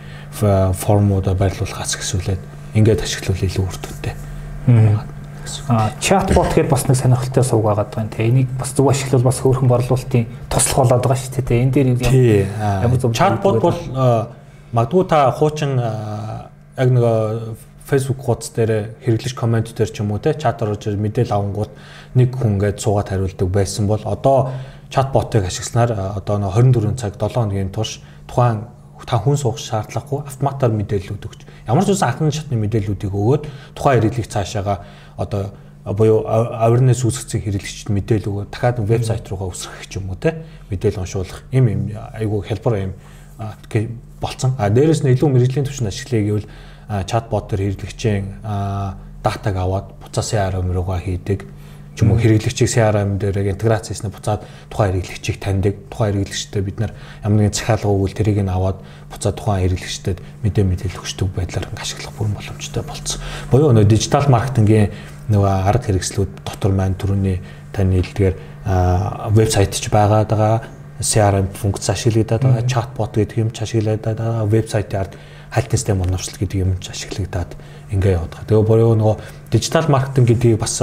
формуудаа 0.76 1.32
байрлуулахаас 1.32 1.96
гэсүүлээд 1.96 2.42
ингээд 2.76 3.00
ашиглавал 3.00 3.46
илүү 3.48 3.64
үр 3.64 3.78
дүнтэй. 3.80 4.14
А 5.68 5.90
чатбот 6.00 6.50
гэдээ 6.50 6.70
бас 6.70 6.88
нэг 6.88 6.98
сонирхолтой 6.98 7.44
сувг 7.44 7.64
байгаа 7.70 7.86
даа. 7.86 8.06
Тэгээ 8.10 8.30
энийг 8.30 8.48
бас 8.58 8.74
зөв 8.74 8.90
ашиглавал 8.90 9.30
бас 9.30 9.38
хөөрхөн 9.40 9.70
борлуулалтын 9.70 10.26
туслах 10.50 10.90
болоод 10.90 11.02
байгаа 11.06 11.22
шүү 11.22 11.46
дээ. 11.46 11.62
Энэ 11.62 11.74
дээр 11.74 11.88
ямар 12.82 12.98
зөв 12.98 13.14
чатбот 13.14 13.62
бол 13.62 13.78
магадгүй 14.74 15.04
та 15.06 15.30
хуучин 15.30 15.78
яг 15.78 16.88
нэг 16.90 17.04
Facebook 17.86 18.18
хуудас 18.26 18.50
дээр 18.50 18.98
хэрэглэж 19.06 19.34
комент 19.38 19.70
дээр 19.70 19.90
ч 19.90 20.02
юм 20.02 20.10
уу 20.10 20.18
те 20.18 20.34
чат 20.34 20.62
орж 20.62 20.90
мэдээл 20.90 21.30
авангууд 21.30 21.70
нэг 22.18 22.34
хүн 22.34 22.58
гээд 22.58 22.82
суугаад 22.82 23.14
хариулдаг 23.14 23.46
байсан 23.46 23.86
бол 23.86 24.02
одоо 24.02 24.50
чат 24.90 25.14
ботыг 25.14 25.46
ашигласнаар 25.46 26.18
одоо 26.18 26.50
24 26.50 26.98
цаг 26.98 27.14
7 27.14 27.30
хоногийн 27.38 27.70
турш 27.70 28.02
тухайн 28.26 28.66
та 29.04 29.20
хүн 29.20 29.36
суух 29.36 29.60
шаардлагагүй 29.60 30.24
автоматар 30.24 30.72
мэдээлэлүүд 30.72 31.26
өгч 31.28 31.40
ямар 31.68 31.84
ч 31.84 31.92
үсэн 31.92 32.08
анхны 32.08 32.32
шатны 32.32 32.56
мэдээллүүдийг 32.56 33.12
өгөөд 33.12 33.44
тухайн 33.76 34.00
хэрэглийг 34.00 34.28
цаашаага 34.32 34.86
одоо 35.20 35.52
буюу 35.84 36.24
awareness 36.26 37.04
үүсгэсэн 37.04 37.44
хэрэглэгчд 37.44 37.88
мэдээлэл 37.92 38.30
өгөөд 38.32 38.50
дахиад 38.50 38.82
вебсайт 38.82 39.28
руугаа 39.30 39.52
өсгөх 39.54 39.86
ч 39.86 40.00
юм 40.00 40.10
уу 40.10 40.18
те 40.18 40.42
мэдээлэл 40.72 41.04
уншуулах 41.04 41.46
им 41.52 41.68
им 41.68 41.80
айгүй 41.94 42.40
хэлбэр 42.42 42.74
юм 42.80 42.92
болцсон. 44.18 44.56
А 44.58 44.70
дээрэс 44.70 45.04
нь 45.04 45.12
илүү 45.14 45.28
мэрэгжлийн 45.30 45.66
түвшинд 45.68 45.92
ашиглая 45.92 46.22
гэвэл 46.26 46.48
чатбот 47.06 47.46
төр 47.52 47.60
хэрэглэгчийн 47.62 48.42
датаг 49.22 49.54
аваад 49.54 49.94
буцаа 50.02 50.24
CRM 50.26 50.74
руугаа 50.74 50.98
хийдэг 50.98 51.46
ч 51.96 52.04
юм 52.04 52.12
уу 52.12 52.20
хэрэглэгчийг 52.20 52.68
CRM 52.68 53.16
дээр 53.16 53.56
интеграц 53.56 53.88
хийснээр 53.88 54.12
буцаад 54.12 54.44
тухайн 54.68 55.00
хэрэглэгчийг 55.00 55.40
таньдаг. 55.40 55.74
Тухайн 55.88 56.20
хэрэглэгчтэй 56.20 56.62
бид 56.62 56.76
нар 56.76 56.92
ямар 57.24 57.48
нэгэн 57.48 57.56
захиалга 57.56 57.88
өгвөл 57.88 58.12
тэрийг 58.12 58.44
нь 58.44 58.52
аваад 58.52 58.84
буцаад 59.08 59.36
тухайн 59.40 59.64
хэрэглэгчтэд 59.64 60.18
мэдээ 60.44 60.64
мэдээлэл 60.68 61.00
өгчдөг 61.00 61.28
байдлаар 61.32 61.66
ашиглах 61.80 62.12
бүрэн 62.20 62.36
боломжтой 62.36 62.82
болцсон. 62.84 63.20
Буюу 63.48 63.72
нөө 63.72 63.88
дижитал 63.88 64.28
маркетингийн 64.28 64.92
нөгөө 65.32 65.52
арга 65.64 65.88
хэрэгслүүд 65.88 66.44
дотор 66.44 66.72
маань 66.76 67.00
түрүүний 67.00 67.40
таны 67.72 68.04
хэлдгээр 68.04 68.36
вебсайт 69.32 69.72
ч 69.72 69.88
байгаа 69.88 70.76
CRM 71.00 71.52
функц 71.52 71.90
ашиглагдаад 71.92 72.42
байгаа, 72.42 72.64
чатбот 72.64 73.12
гэдэг 73.12 73.36
юм 73.36 73.50
ч 73.52 73.60
ашиглагдаад 73.60 74.16
байгаа, 74.16 74.48
вебсайтын 74.48 75.00
ард 75.00 75.12
хайлтын 75.52 75.76
систем 75.76 76.00
урамшлал 76.00 76.40
гэдэг 76.40 76.56
юм 76.56 76.72
ч 76.80 76.88
ашиглагдаад 76.88 77.52
ингээ 77.92 78.16
яваад 78.16 78.32
байгаа. 78.32 78.48
Тэгээ 78.48 78.64
буюу 78.64 78.96
нөгөө 78.96 79.16
дижитал 79.52 79.92
маркетинг 79.92 80.28
гэдгийг 80.32 80.56
бас 80.56 80.80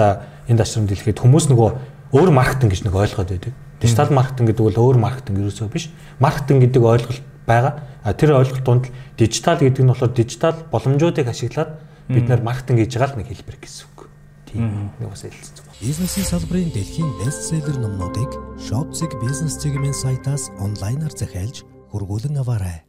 энэ 0.47 0.60
дашрам 0.60 0.88
дэлгэхэд 0.88 1.19
хүмүүс 1.23 1.47
нөгөө 1.51 1.69
өөр 2.13 2.29
маркетинг 2.29 2.71
гэж 2.73 2.82
нэг 2.86 2.95
ойлгоод 2.95 3.29
байдаг. 3.29 3.53
Дижитал 3.82 4.12
маркетинг 4.13 4.47
гэдэг 4.53 4.63
бол 4.63 4.82
өөр 4.93 4.97
маркетинг 5.01 5.38
ерөөсөө 5.41 5.67
биш. 5.71 5.89
Маркетинг 6.19 6.62
гэдэг 6.63 6.84
ойлголт 6.84 7.23
байгаа. 7.47 7.73
А 8.03 8.13
тэр 8.13 8.38
ойлголт 8.38 8.63
донд 8.63 8.86
дижитал 9.17 9.58
гэдэг 9.58 9.84
нь 9.84 9.91
болохоор 9.91 10.13
дижитал 10.13 10.56
боломжуудыг 10.71 11.27
ашиглаад 11.27 11.79
бид 12.08 12.27
нар 12.29 12.41
маркетинг 12.43 12.84
хийж 12.84 12.95
байгаа 12.95 13.15
л 13.15 13.19
нэг 13.19 13.27
хэлбэр 13.32 13.58
гэсэн 13.60 13.88
үг. 13.95 14.08
Тийм 14.47 14.91
нэг 14.99 15.10
бас 15.10 15.23
хэлсэн. 15.25 15.63
Бизнесийн 15.82 16.27
салбарын 16.27 16.71
дэлхийн 16.71 17.12
бестселлер 17.19 17.75
номнуудыг 17.82 18.32
Shopzig 18.62 19.12
бизнес 19.19 19.58
цэгийн 19.60 19.91
сайтаас 19.91 20.51
онлайнаар 20.60 21.12
захиалж 21.12 21.65
хургуулan 21.91 22.38
аваарай. 22.39 22.86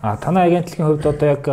А 0.00 0.16
танай 0.16 0.48
агентлагийн 0.48 0.86
хувьд 0.86 1.06
одоо 1.06 1.28
яг 1.28 1.44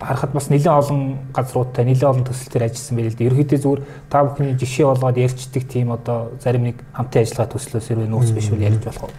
харахад 0.00 0.32
бас 0.32 0.48
нэлээд 0.48 0.78
олон 0.78 1.00
газруудтай 1.34 1.84
нэлээд 1.84 2.10
олон 2.10 2.24
төсөлтөөр 2.26 2.66
ажилласан 2.66 2.96
байл 2.96 3.10
л 3.10 3.18
да. 3.18 3.26
Ерөнхийдөө 3.26 3.58
зүгээр 3.58 3.82
та 4.10 4.24
бүхний 4.24 4.54
жишээ 4.54 4.86
болгоод 4.86 5.18
ярьцдаг 5.18 5.64
тийм 5.66 5.90
одоо 5.90 6.30
зарим 6.38 6.70
нэг 6.70 6.76
хамтын 6.94 7.22
ажиллагаа 7.26 7.52
төслөөс 7.52 7.86
хэрвээ 7.90 8.08
нөөц 8.08 8.30
биш 8.30 8.48
бол 8.54 8.62
ярьж 8.62 8.82
болох 8.86 9.10
уу? 9.10 9.14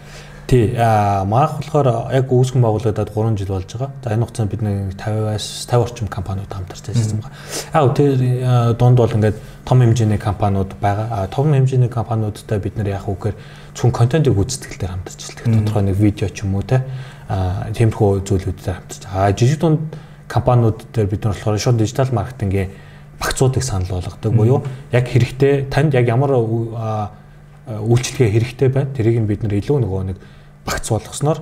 Тий. 0.50 0.74
Аа 0.74 1.22
маах 1.30 1.62
болохоор 1.62 2.10
яг 2.10 2.26
үүсгэн 2.26 2.58
байгуулагдаад 2.58 3.12
3 3.14 3.38
жил 3.38 3.54
болж 3.54 3.70
байгаа. 3.70 3.90
За 4.02 4.10
энэ 4.10 4.24
хугацаанд 4.26 4.50
бид 4.50 4.62
нэг 4.66 4.76
50-аас 4.98 5.46
50 5.70 5.78
орчим 5.78 6.08
компаниуд 6.10 6.50
хамтарч 6.50 6.90
ажилласан 6.90 7.22
байгаа. 7.22 7.86
Яг 7.86 7.94
тэр 7.94 8.10
дунд 8.74 8.98
бол 8.98 9.14
ингээд 9.14 9.38
том 9.62 9.78
хэмжээний 9.78 10.18
компаниуд 10.18 10.74
байгаа. 10.82 11.30
Том 11.30 11.54
хэмжээний 11.54 11.86
компаниудтай 11.86 12.58
бид 12.58 12.74
нар 12.74 12.98
яг 12.98 13.06
үгээр 13.06 13.36
зөвхөн 13.78 13.94
контентыг 13.94 14.34
гүйцэтгэл 14.34 14.80
дээр 14.82 14.90
хамтарч 14.90 15.20
ажилладаг. 15.22 15.54
Тодорхой 15.54 15.82
нэг 15.86 15.96
видео 16.02 16.28
ч 16.34 16.42
юм 16.42 16.58
уу 16.58 16.66
те. 16.66 16.82
Аа 17.30 17.70
тиймэрхүү 17.70 18.26
зүйлүүдээр 18.26 18.74
хамтарч. 18.74 19.02
Аа 19.06 19.30
жижиг 19.30 19.62
дунд 19.62 19.86
компаниуд 20.30 20.86
дээр 20.94 21.10
бид 21.10 21.24
нар 21.26 21.34
болохоор 21.34 21.58
шууд 21.58 21.82
дижитал 21.82 22.14
маркетингийн 22.14 22.70
багцуудыг 23.18 23.62
санал 23.66 23.98
болгодог 23.98 24.32
буюу 24.32 24.62
яг 24.92 25.08
хэрэгтэй 25.10 25.66
танд 25.66 25.94
яг 25.94 26.06
ямар 26.06 26.30
үйлчлэгээ 27.66 28.30
хэрэгтэй 28.30 28.68
байна 28.70 28.94
тэрийг 28.94 29.18
нь 29.20 29.26
бид 29.26 29.42
нар 29.42 29.58
илүү 29.58 29.78
нөгөө 29.82 30.02
нэг 30.14 30.18
багц 30.64 30.86
болгосноор 30.88 31.38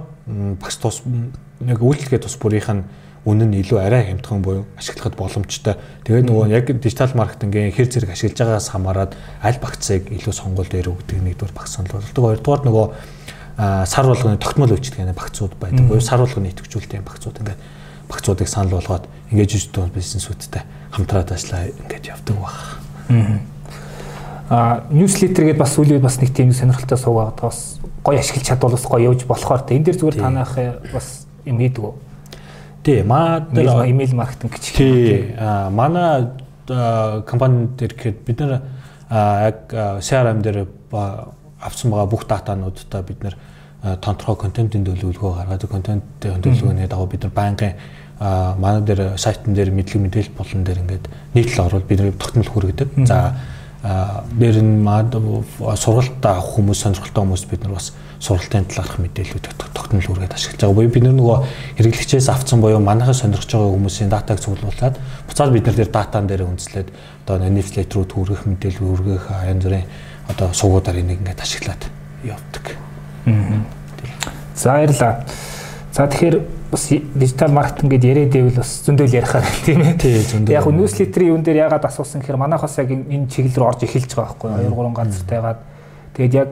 багц 0.59 0.77
тус 0.81 1.03
нэг 1.05 1.79
үйлчлэгээ 1.79 2.25
тус 2.25 2.37
бүрийнх 2.41 2.73
нь 2.73 2.83
үнэн 3.29 3.51
нь 3.53 3.61
илүү 3.61 3.79
арай 3.83 4.09
хямдхан 4.09 4.41
буюу 4.43 4.65
ашиглахад 4.79 5.19
боломжтой. 5.19 5.75
Тэгээд 6.07 6.29
нөгөө 6.31 6.49
яг 6.49 6.71
дижитал 6.81 7.13
маркетингийн 7.13 7.75
хэр 7.75 7.89
зэрэг 7.91 8.15
ашиглаж 8.15 8.39
байгаагаас 8.39 8.69
хамаарат 8.73 9.13
аль 9.43 9.59
багцыг 9.61 10.09
илүү 10.09 10.33
сонгуул 10.33 10.71
дээр 10.71 10.89
өгдөг 10.95 11.19
нэгдүгээр 11.21 11.53
багц 11.53 11.77
санал 11.77 11.99
болгодог. 11.99 12.25
Хоёрдугаар 12.25 12.63
нөгөө 12.65 12.87
сар 13.85 14.07
болгоны 14.07 14.39
тогтмол 14.39 14.73
үйлчлэгээний 14.73 15.19
багцууд 15.19 15.59
байдаг. 15.61 15.85
Буюу 15.91 16.01
сар 16.01 16.23
болгоны 16.23 16.55
идэвхжүүлэлтийн 16.55 17.05
багцууд 17.05 17.37
ингээд 17.43 17.61
багцуудыг 18.09 18.49
санал 18.49 18.81
болгоод 18.81 19.07
ингээд 19.31 19.53
жижиг 19.53 19.93
бизнесүүдтэй 19.95 20.63
хамтраад 20.91 21.33
ажиллаа 21.33 21.69
ингээд 21.69 22.09
явдаг 22.09 22.37
баг. 22.41 22.57
Аа 24.49 24.89
ньюслетер 24.89 25.45
гэдээ 25.45 25.61
бас 25.61 25.77
үгүй 25.77 26.01
бас 26.01 26.17
нэг 26.21 26.33
тийм 26.33 26.53
сонирхолтой 26.57 26.97
суугаад 26.97 27.37
бас 27.41 27.79
гоё 28.01 28.19
ашиглаж 28.19 28.49
чадвал 28.49 28.73
бас 28.73 28.87
гоё 28.89 29.13
явж 29.13 29.29
болохоор 29.29 29.61
тэ 29.69 29.77
энэ 29.77 29.93
дэр 29.93 29.99
зүгээр 30.01 30.21
танах 30.25 30.57
бас 30.89 31.29
юм 31.45 31.61
хийдэг 31.61 31.85
үү? 31.85 31.95
Тий, 32.81 33.03
маа 33.05 33.45
дээр 33.45 33.85
имэйл 33.93 34.17
маркетинг 34.17 34.57
гэж. 34.57 34.65
Тий, 34.73 35.37
аа 35.37 35.69
манай 35.69 36.33
компани 37.29 37.69
дээр 37.77 37.93
гэхэд 37.93 38.25
бид 38.25 38.41
нар 38.41 38.65
яг 39.13 39.69
CRM 40.01 40.41
дээр 40.41 40.65
авсан 41.61 41.93
байгаа 41.93 42.09
бүх 42.09 42.25
датануудаа 42.25 43.03
бид 43.05 43.23
нар 43.23 43.37
тонтроо 43.83 44.35
контентын 44.35 44.85
төлөвлөгөө 44.87 45.33
гаргаад 45.39 45.67
контентын 45.71 46.43
төлөвлөгөөний 46.43 46.89
дагуу 46.91 47.07
бид 47.07 47.23
нар 47.23 47.35
байнгын 47.37 47.75
манай 48.59 48.83
дээр 48.83 49.15
сайтн 49.15 49.55
дээр 49.55 49.71
мэдлэг 49.71 50.03
мэдээлэл 50.03 50.35
болон 50.35 50.65
дээр 50.67 50.83
ингээд 50.83 51.07
нийтлэл 51.35 51.65
орвол 51.65 51.87
бид 51.87 52.01
нар 52.03 52.13
тогтмол 52.19 52.51
хүргэдэг. 52.51 53.07
За 53.07 53.39
дээр 54.35 54.59
нь 54.59 54.83
маад 54.83 55.15
сургалт 55.79 56.19
авах 56.27 56.59
хүмүүс 56.59 56.83
сонирхолтой 56.83 57.23
хүмүүс 57.23 57.47
бид 57.47 57.63
нар 57.63 57.79
бас 57.79 57.95
сургалтын 58.19 58.67
талаарх 58.67 58.99
мэдээллүүд 58.99 59.47
тогтмол 59.71 60.03
хүргээд 60.03 60.35
ашиглаж 60.35 60.59
байгаа. 60.59 60.75
Буюу 60.75 60.91
бид 60.91 61.05
нар 61.07 61.15
нөгөө 61.15 61.39
хэрэглэгчээс 61.79 62.29
авсан 62.35 62.59
буюу 62.59 62.83
манайхаа 62.83 63.15
сонирхож 63.15 63.47
байгаа 63.47 63.79
хүмүүсийн 63.79 64.11
датаг 64.11 64.43
цуглуулад 64.43 64.99
буцаад 65.31 65.55
бид 65.55 65.71
нар 65.71 65.79
дээр 65.79 65.95
датан 65.95 66.27
дээр 66.27 66.43
үндэслээд 66.51 66.91
одоо 67.23 67.47
newsletter 67.47 68.03
руу 68.03 68.11
түргэх 68.11 68.43
мэдээлэл 68.51 68.83
хүргэх 68.83 69.25
янз 69.47 69.63
бүрийн 69.63 69.87
одоо 70.27 70.51
сувгуудаар 70.51 70.99
энийг 70.99 71.23
ингээд 71.23 71.39
ашиглаад 71.39 71.83
явдаг. 72.27 72.88
За 74.55 74.73
баярлаа. 74.73 75.25
За 75.93 76.07
тэгэхээр 76.07 76.37
бас 76.71 76.89
дижитал 76.91 77.51
маркетинг 77.51 77.93
гэдээ 77.93 78.11
яриад 78.13 78.33
байвал 78.33 78.57
бас 78.61 78.71
зөндөл 78.85 79.09
ярихаар 79.09 79.45
тийм 79.67 79.83
ээ. 79.83 79.97
Тий, 79.97 80.21
зөндөл. 80.21 80.53
Яг 80.53 80.67
нь 80.69 80.77
ньюслетерийн 80.77 81.33
юун 81.33 81.43
дээр 81.43 81.65
яагаад 81.65 81.89
асуусан 81.89 82.21
гэхээр 82.21 82.37
манайхаас 82.37 82.77
яг 82.79 82.91
энэ 82.93 83.29
чиглэл 83.33 83.57
рүү 83.57 83.69
орж 83.73 83.81
эхэлж 83.89 84.13
байгаа 84.13 84.37
байхгүй 84.37 84.51
2 84.69 84.77
3 84.77 84.99
газартайгаад 85.01 85.61
тэгээд 86.19 86.35
яг 86.37 86.51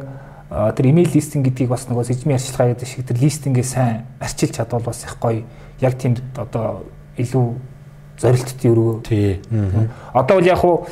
тэр 0.48 0.86
имэйл 0.86 1.12
листинг 1.12 1.44
гэдгийг 1.44 1.68
бас 1.68 1.84
нөгөө 1.90 2.04
сэжмийн 2.06 2.38
арчилгаа 2.38 2.72
гэдэг 2.72 2.88
шиг 2.88 3.04
тэр 3.04 3.18
листингээ 3.20 3.66
сайн 3.66 4.06
арчилж 4.22 4.56
чадвал 4.56 4.86
бас 4.86 5.04
их 5.04 5.18
гоё 5.20 5.44
яг 5.84 5.94
тийм 6.00 6.16
одоо 6.38 6.86
илүү 7.18 7.46
зорилттой 8.16 8.70
өргөө. 8.70 9.02
Тий. 9.04 9.40
Одоо 10.14 10.40
бол 10.40 10.46
яг 10.46 10.58
хуу 10.58 10.86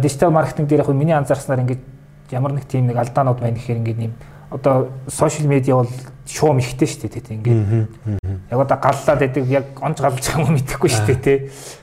дижитал 0.00 0.30
маркетинг 0.30 0.68
дээр 0.68 0.80
яг 0.80 0.88
миний 0.94 1.12
анзаарснаар 1.12 1.60
ингээд 1.60 1.82
ямар 2.30 2.52
нэг 2.52 2.64
тийм 2.64 2.86
нэг 2.86 2.96
алдаанууд 2.96 3.40
байна 3.40 3.58
гэхээр 3.58 3.78
ингээд 3.84 3.98
нэм 3.98 4.12
одоо 4.50 4.90
сошиал 5.06 5.48
медиа 5.48 5.82
бол 5.82 5.90
шуум 6.26 6.58
ихтэй 6.58 6.86
шүү 6.86 7.08
дээ 7.08 7.22
тийм 7.22 7.42
ингээд. 7.42 8.50
Яг 8.50 8.58
одоо 8.58 8.78
галлаад 8.78 9.18
байдаг 9.18 9.46
яг 9.50 9.66
онж 9.82 9.98
галж 9.98 10.20
байгаа 10.20 10.46
юм 10.46 10.54
мэдэхгүй 10.58 10.90
шүү 10.90 11.06
дээ 11.06 11.20
тий. 11.22 11.38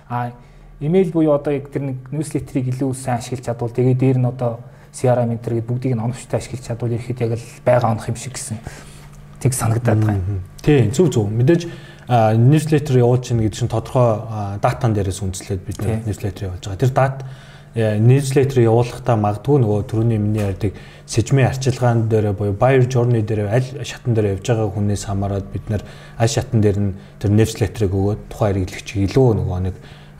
А 0.09 0.31
имэйл 0.79 1.11
буюу 1.11 1.35
одоо 1.35 1.53
яг 1.53 1.71
тэр 1.71 1.95
нэг 1.95 1.97
ньюслетерийг 2.11 2.75
илүү 2.75 2.93
сайн 2.93 3.19
ашиглаж 3.19 3.45
чадвал 3.45 3.71
тэгээ 3.71 3.95
дээр 3.95 4.17
нь 4.19 4.27
одоо 4.27 4.59
CRM 4.91 5.31
энэ 5.31 5.43
төр 5.43 5.61
бүгдийг 5.63 5.95
нь 5.95 6.03
оновчтой 6.03 6.39
ашиглаж 6.39 6.63
чадвал 6.63 6.91
ирэхэд 6.91 7.21
яг 7.23 7.31
л 7.39 7.47
байгаа 7.65 7.91
онох 7.91 8.07
юм 8.07 8.15
шиг 8.19 8.35
гэсэн 8.35 8.59
тэг 9.39 9.53
санагдаад 9.53 9.99
байгаа 10.03 10.19
юм. 10.19 10.43
Тий 10.61 10.91
зөв 10.91 11.11
зөв 11.11 11.27
мэдээж 11.27 11.67
ньюслетер 12.07 13.03
явуулж 13.03 13.27
чинь 13.27 13.41
гэдэг 13.43 13.57
чинь 13.57 13.71
тодорхой 13.71 14.59
датан 14.63 14.95
дээрээс 14.95 15.21
үндэслээд 15.23 15.61
бид 15.63 15.79
ньюслетер 16.07 16.51
явуулж 16.51 16.63
байгаа. 16.65 16.81
Тэр 16.81 16.93
дат 16.95 17.15
newsletter 17.77 18.63
явуулахдаа 18.65 19.15
магадгүй 19.21 19.61
нөгөө 19.61 19.83
түрүүний 19.85 20.17
миний 20.17 20.41
ярьдаг 20.41 20.73
сэжмийн 21.05 21.45
арчилгаан 21.51 22.07
дээр 22.09 22.33
буюу 22.33 22.55
buyer 22.57 22.89
journey 22.89 23.21
дээр 23.21 23.53
аль 23.53 23.69
шатан 23.85 24.17
дээр 24.17 24.33
явж 24.33 24.49
байгаа 24.49 24.73
хүнээс 24.73 25.05
хамаарат 25.05 25.45
бид 25.53 25.69
нэр 25.69 25.85
аль 26.17 26.33
шатан 26.33 26.65
дээр 26.65 26.77
нь 26.81 26.91
тэр 27.21 27.37
newsletter-ыг 27.37 27.93
өгөөд 27.93 28.21
тухайн 28.33 28.65
хэрэглэгч 28.65 28.89
илүү 28.97 29.27
нөгөө 29.37 29.59
нэг 29.69 29.75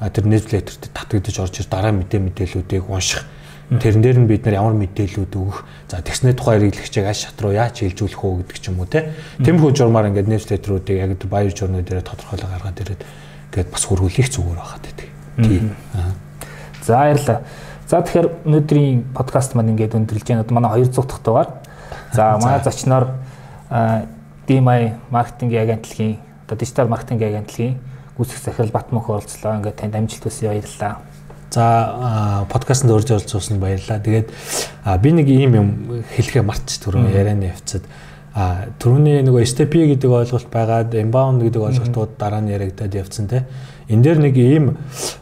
тэр 0.06 0.26
newsletter-т 0.30 0.93
татагдаж 0.93 1.36
орж 1.41 1.56
ир 1.58 1.67
дараа 1.74 1.93
мэдээ 1.98 2.22
мэдээллүүдийг 2.30 2.86
унших 2.86 3.26
Тэрэн 3.67 4.00
дээр 4.00 4.17
нь 4.24 4.30
бид 4.32 4.48
нар 4.48 4.63
ямар 4.63 4.80
мэдээлүүд 4.80 5.34
өгөх, 5.36 5.67
за 5.91 6.00
тэгснэ 6.00 6.39
тухайн 6.39 6.72
хэрэглэгчийг 6.72 7.04
аль 7.04 7.20
шат 7.20 7.36
руу 7.43 7.52
яаж 7.52 7.84
хилжүүлэх 7.84 8.24
үү 8.24 8.48
гэдэг 8.48 8.58
ч 8.63 8.72
юм 8.72 8.80
уу 8.80 8.88
те. 8.88 9.12
Тэмхүү 9.43 9.76
журмаар 9.76 10.08
ингээд 10.08 10.32
newsletter-уудыг 10.32 10.96
яг 10.96 11.12
buyer 11.28 11.52
journey 11.52 11.84
дээр 11.84 12.00
тодорхойлоо 12.00 12.48
гаргаад 12.48 12.80
ирээд 12.80 13.04
ингээд 13.52 13.67
бас 13.67 13.84
хөрвүүлэх 13.84 14.32
зүгээр 14.32 14.56
байхад 14.56 14.84
байдаг. 14.88 15.08
Тийм. 15.36 15.76
Аа 16.00 16.27
За 16.88 17.04
баярлалаа. 17.04 17.41
За 17.88 18.00
тэгэхээр 18.02 18.28
өнөөдрийн 18.47 19.04
подкаст 19.15 19.56
маань 19.56 19.76
ингээд 19.76 20.00
өндөрлж 20.00 20.23
байна. 20.23 20.45
Манай 20.50 20.88
200 20.88 21.04
дахь 21.04 21.23
дугаар. 21.23 21.50
За 22.15 22.39
манай 22.39 22.63
зочноор 22.63 23.08
DMI 24.47 24.95
маркетингийн 25.12 25.63
агентлагийн 25.67 26.17
одоо 26.47 26.58
дижитал 26.58 26.88
маркетингийн 26.88 27.36
агентлагийн 27.36 27.78
гүйцэх 28.17 28.39
захирал 28.39 28.71
Батмөх 28.71 29.10
оролцлоо. 29.10 29.60
Ингээд 29.60 29.76
танд 29.76 29.95
амжилт 29.95 30.23
хүсье 30.23 30.50
баярлалаа. 30.50 31.04
За 31.52 32.47
подкастт 32.50 32.88
урьж 32.88 33.12
оролцуулсан 33.12 33.60
баярлалаа. 33.60 34.00
Тэгээд 34.00 34.32
би 35.04 35.10
нэг 35.12 35.28
ийм 35.28 35.56
юм 35.56 35.69
хэлэхээ 36.15 36.43
мартчих 36.43 36.88
түрүү 36.88 37.12
ярианы 37.12 37.52
явцад 37.52 37.84
а 38.38 38.69
түрүүний 38.78 39.23
нөгөө 39.26 39.47
STP 39.50 39.88
гэдэг 39.97 40.12
ойлголт 40.13 40.50
байгаад 40.54 40.93
inbound 40.93 41.41
гэдэг 41.41 41.58
ойлголтууд 41.58 42.12
дараа 42.21 42.41
нь 42.45 42.54
яригадад 42.54 42.93
явцсан 42.93 43.26
те. 43.26 43.47
Эн 43.88 44.04
дээр 44.04 44.19
нэг 44.19 44.36
ийм 44.36 44.65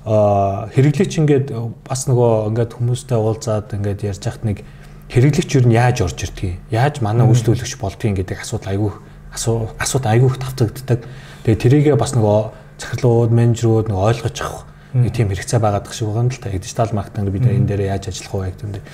хэрэглэгч 0.05 1.13
ингээд 1.21 1.47
бас 1.85 2.09
нөгөө 2.09 2.49
ингээд 2.49 2.71
хүмүүстэй 2.73 3.17
уулзаад 3.17 3.77
ингээд 3.77 4.01
ярьж 4.09 4.23
хахт 4.25 4.41
нэг 4.41 4.65
хэрэглэгч 5.13 5.49
юу 5.61 5.69
нь 5.69 5.77
яаж 5.77 6.01
орж 6.01 6.25
ирдгийг, 6.25 6.57
яаж 6.73 7.05
манай 7.05 7.29
үйлчлүүлэгч 7.29 7.77
болдгийг 7.77 8.25
гэдэг 8.25 8.41
асуудал 8.41 8.73
айгүй 8.73 8.91
асуудал 9.35 10.11
айгүй 10.11 10.29
их 10.31 10.39
тавцагддаг. 10.41 11.05
Тэгээ 11.45 11.61
тэрийгээ 11.61 11.95
бас 11.99 12.15
нөгөө 12.15 12.39
захирлууд, 12.79 13.31
менежерүүд 13.35 13.87
нөгөө 13.91 14.07
ойлгож 14.09 14.37
авах 14.41 14.65
нэг 14.95 15.11
тийм 15.11 15.27
хэрэгцээ 15.29 15.59
байгаад 15.59 15.91
шиг 15.91 16.07
байгаа 16.07 16.23
юм 16.23 16.31
л 16.31 16.39
та. 16.39 16.49
Дижитал 16.49 16.95
маркетинг 16.95 17.29
бид 17.29 17.45
энэ 17.45 17.67
дээр 17.67 17.81
яаж 17.91 18.07
ажиллах 18.09 18.31
вэ 18.31 18.47
гэдэг 18.55 18.63
юм 18.63 18.71
дээр. 18.79 18.85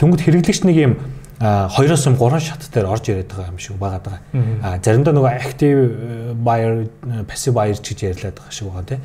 Тэнгүүд 0.00 0.24
хэрэглэгч 0.24 0.60
нэг 0.64 0.76
юм 0.80 0.92
хоёроос 1.40 2.04
юм 2.06 2.16
гурван 2.20 2.40
шат 2.40 2.68
дээр 2.68 2.84
орж 2.84 3.08
ирээд 3.08 3.32
байгаа 3.32 3.48
юм 3.48 3.58
шиг 3.58 3.80
байгаа. 3.80 4.20
А 4.60 4.76
заримдаа 4.76 5.16
нөгөө 5.16 5.32
active 5.40 6.36
buyer, 6.36 6.84
passive 7.24 7.56
buyer 7.56 7.80
гэж 7.80 7.98
ярьлаад 8.12 8.36
байгаа 8.36 8.52
шиг 8.52 8.68
байгаа 8.68 8.84
тийм. 8.84 9.00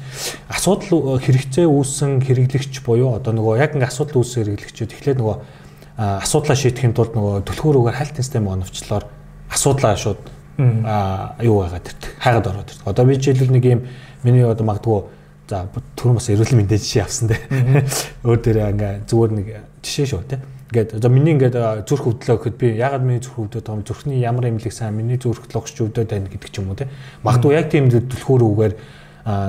Асуудал 0.52 1.16
хэрэгцээ 1.24 1.64
үүссэн 1.64 2.20
хэрэглэгч 2.28 2.84
буюу 2.84 3.16
одоо 3.16 3.32
нөгөө 3.32 3.56
яг 3.64 3.80
ингээ 3.80 3.88
асуудал 3.88 4.20
үүссэн 4.20 4.52
хэрэглэгчүүд 4.52 4.92
эхлээд 5.00 5.20
нөгөө 5.24 5.38
асуудлаа 5.96 6.60
шийдэхин 6.60 6.92
тулд 6.92 7.16
нөгөө 7.16 7.48
түлхүүрүүгээр 7.48 8.00
хайлт 8.04 8.20
систем 8.20 8.52
оновчлоор 8.52 9.08
асуудлаа 9.48 9.96
шууд 9.96 10.20
а 10.60 11.40
юу 11.40 11.64
байгаад 11.64 11.88
ирдэг. 11.88 12.12
Хайгаад 12.20 12.48
ороод 12.52 12.68
ирдэг. 12.68 12.84
Одоо 12.84 13.06
би 13.08 13.16
жишээлбэл 13.16 13.56
нэг 13.56 13.64
юм 13.64 13.82
миний 14.28 14.44
одоо 14.44 14.68
магадгүй 14.68 15.08
За 15.46 15.62
түрүүн 15.70 16.18
бас 16.18 16.26
эрүүл 16.34 16.58
мэндийн 16.58 16.82
жишээ 16.82 17.04
авсан 17.06 17.30
те. 17.30 17.38
Өөр 18.26 18.40
дээрээ 18.42 18.72
ингээ 18.74 18.94
зүгээр 19.06 19.32
нэг 19.38 19.48
жишээ 19.86 20.08
шүү 20.10 20.24
те. 20.26 20.42
Ингээд 20.76 21.00
за 21.00 21.08
миний 21.08 21.32
ингээд 21.40 21.88
зүрх 21.88 22.04
өвдлөө 22.12 22.36
гэхэд 22.36 22.58
би 22.60 22.68
ягаад 22.76 23.08
миний 23.08 23.24
зүрх 23.24 23.48
байгаа 23.48 23.80
юм 23.80 23.88
зүрхний 23.88 24.20
ямар 24.20 24.52
эмнэлэг 24.52 24.76
сайн 24.76 25.00
миний 25.00 25.16
зүрх 25.16 25.48
логч 25.56 25.72
өвдөд 25.80 26.12
байна 26.12 26.28
гэдэг 26.28 26.52
ч 26.52 26.60
юм 26.60 26.68
уу 26.68 26.76
те. 26.76 26.92
Магадгүй 27.24 27.56
яг 27.56 27.72
тийм 27.72 27.88
төлхөр 27.88 28.44
үгээр 28.44 28.74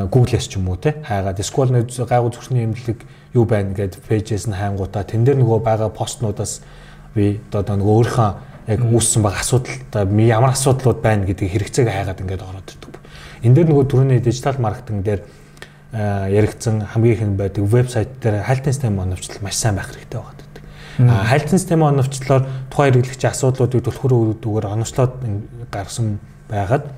Google-с 0.07 0.47
ч 0.47 0.55
юм 0.55 0.71
уу 0.71 0.79
те. 0.79 1.03
Хайгаад 1.03 1.43
эсвэл 1.43 1.75
гайгүй 1.75 2.31
зүрхний 2.31 2.63
эмнэлэг 2.71 3.03
юу 3.35 3.43
байна 3.43 3.75
гэд 3.75 3.99
пэйжээс 4.07 4.47
нь 4.47 4.55
хайнгуудаа 4.55 5.03
тэн 5.03 5.27
дээр 5.27 5.43
нөгөө 5.43 5.67
байгаа 5.67 5.91
постнуудаас 5.91 6.63
би 7.11 7.43
одоо 7.51 7.75
нөгөө 7.75 7.95
өөрийнхөө 8.07 8.31
яг 8.71 8.81
үүссэн 8.87 9.23
баг 9.27 9.35
асуудал 9.43 10.07
ямар 10.23 10.55
асуудлууд 10.55 11.03
байна 11.03 11.27
гэдгийг 11.27 11.59
хэрэгцээг 11.59 11.91
хайгаад 11.91 12.23
ингээд 12.23 12.47
ороод 12.47 12.71
ирдэг. 12.71 12.95
Энд 13.43 13.55
дээр 13.59 13.69
нөгөө 13.75 13.85
түрүүний 13.91 14.23
дижитал 14.23 14.63
маркетинг 14.63 15.03
дээр 15.03 15.21
яригдсан 15.93 16.87
хамгийн 16.93 17.15
их 17.15 17.23
нь 17.23 17.37
байдаг 17.37 17.65
вебсайт 17.65 18.21
дээр 18.21 18.43
хайлтын 18.43 18.73
систем 18.73 18.99
оновчлол 18.99 19.43
маш 19.43 19.57
сайн 19.57 19.77
байх 19.77 19.91
хэрэгтэй 19.91 20.21
байдаг. 20.21 20.36
А 20.99 21.25
хайлтын 21.29 21.59
систем 21.59 21.83
оновчлолоор 21.83 22.47
тухайн 22.73 22.95
хэрэглэгчийн 22.97 23.33
асуудлуудыг 23.33 23.85
түлхүүрүүгээр 23.85 24.67
оновчлоод 24.73 25.13
гаргасан 25.69 26.19
байгаад 26.49 26.89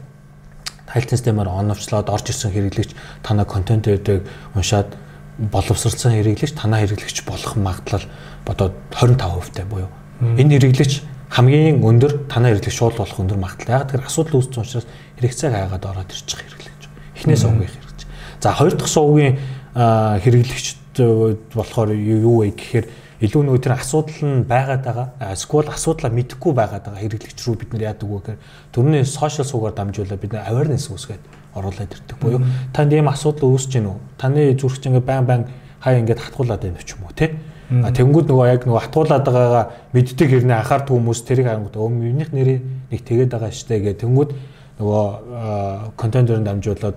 хайлтын 0.86 1.18
системээр 1.18 1.50
оновчлоод 1.50 2.08
орж 2.08 2.30
ирсэн 2.30 2.54
хэрэглэгч 2.54 2.94
танаа 3.26 3.44
контент 3.44 3.90
өгдөг 3.90 4.22
уншаад 4.54 4.94
боловсролцсон 5.38 6.14
хэрэглэгч 6.14 6.54
танаа 6.54 6.80
хэрэглэгч 6.86 7.26
болох 7.26 7.58
магадлал 7.58 8.06
бодоод 8.46 8.74
25% 8.94 9.52
тай 9.52 9.66
буюу 9.66 9.90
энэ 10.22 10.58
хэрэглэгч 10.58 11.02
хамгийн 11.28 11.84
өндөр 11.84 12.30
танаа 12.30 12.56
хэрэглэгч 12.56 12.76
шууд 12.78 12.96
болох 12.96 13.18
өндөр 13.20 13.38
магадлал. 13.38 13.84
Яг 13.84 13.92
тэр 13.92 14.06
асуудал 14.08 14.40
үүссэн 14.40 14.64
учраас 14.64 14.86
хэрэгцээг 15.20 15.52
хайгаад 15.52 15.84
ороод 15.84 16.10
ирчих 16.10 16.40
хэрэглэгч. 16.40 16.82
Эхнээс 17.20 17.44
өгөх 17.44 17.68
хэрэг. 17.68 17.88
За 18.40 18.54
хоёр 18.56 18.74
дахь 18.74 18.88
сувгийн 18.88 19.36
хэрэглэгчд 19.76 20.96
болохоор 21.52 21.92
юу 21.92 22.42
вэ 22.42 22.56
гэхээр 22.56 22.86
илүү 23.18 23.42
нөгөө 23.42 23.62
тэр 23.66 23.74
асуудал 23.74 24.22
нь 24.22 24.46
байгаад 24.46 24.82
байгаа. 24.86 25.06
Эсвэл 25.34 25.74
асуудлаа 25.74 26.10
мэдэхгүй 26.14 26.52
байгаад 26.54 26.86
байгаа 26.86 27.02
хэрэглэгч 27.02 27.38
рүү 27.42 27.56
бид 27.58 27.70
нар 27.74 27.82
яадаг 27.90 28.06
вэ 28.06 28.18
гэхээр 28.22 28.38
түрүүний 28.70 29.02
сошиал 29.02 29.48
суугаар 29.48 29.74
дамжуулаад 29.74 30.22
бид 30.22 30.32
нар 30.38 30.46
awareness 30.46 30.86
үүсгээд 30.86 31.24
оруулаад 31.58 31.90
ирдэг 31.98 32.18
буюу 32.22 32.46
танд 32.70 32.94
ийм 32.94 33.10
асуудал 33.10 33.50
үүсэж 33.50 33.82
гэнэ 33.82 33.90
үү? 33.90 33.98
Таны 34.22 34.54
зүрхч 34.54 34.86
ингээ 34.86 35.02
байн 35.02 35.26
байн 35.26 35.42
хай 35.82 35.98
ингээд 35.98 36.22
хатгуулад 36.22 36.62
байна 36.62 36.78
ч 36.78 36.94
юм 36.94 37.10
уу 37.10 37.14
те? 37.14 37.34
А 37.68 37.90
тэнгууд 37.90 38.30
нөгөө 38.30 38.46
яг 38.54 38.62
нөгөө 38.64 38.82
хатгуулад 38.86 39.24
байгаагаа 39.26 39.64
мэддэг 39.92 40.28
хэрнээ 40.30 40.56
анхаардаг 40.62 40.94
хүмүүс 40.94 41.20
тэрийг 41.26 41.46
харангууд 41.50 41.76
өө 41.76 41.90
минийх 41.90 42.30
нэрийг 42.32 42.62
нэг 42.88 43.00
тэгээд 43.02 43.34
байгаа 43.34 43.50
штэ 43.52 43.82
гэх 43.82 44.00
тэнгууд 44.00 44.30
нөгөө 44.78 45.04
контентоор 45.98 46.40
дамжуулаад 46.46 46.96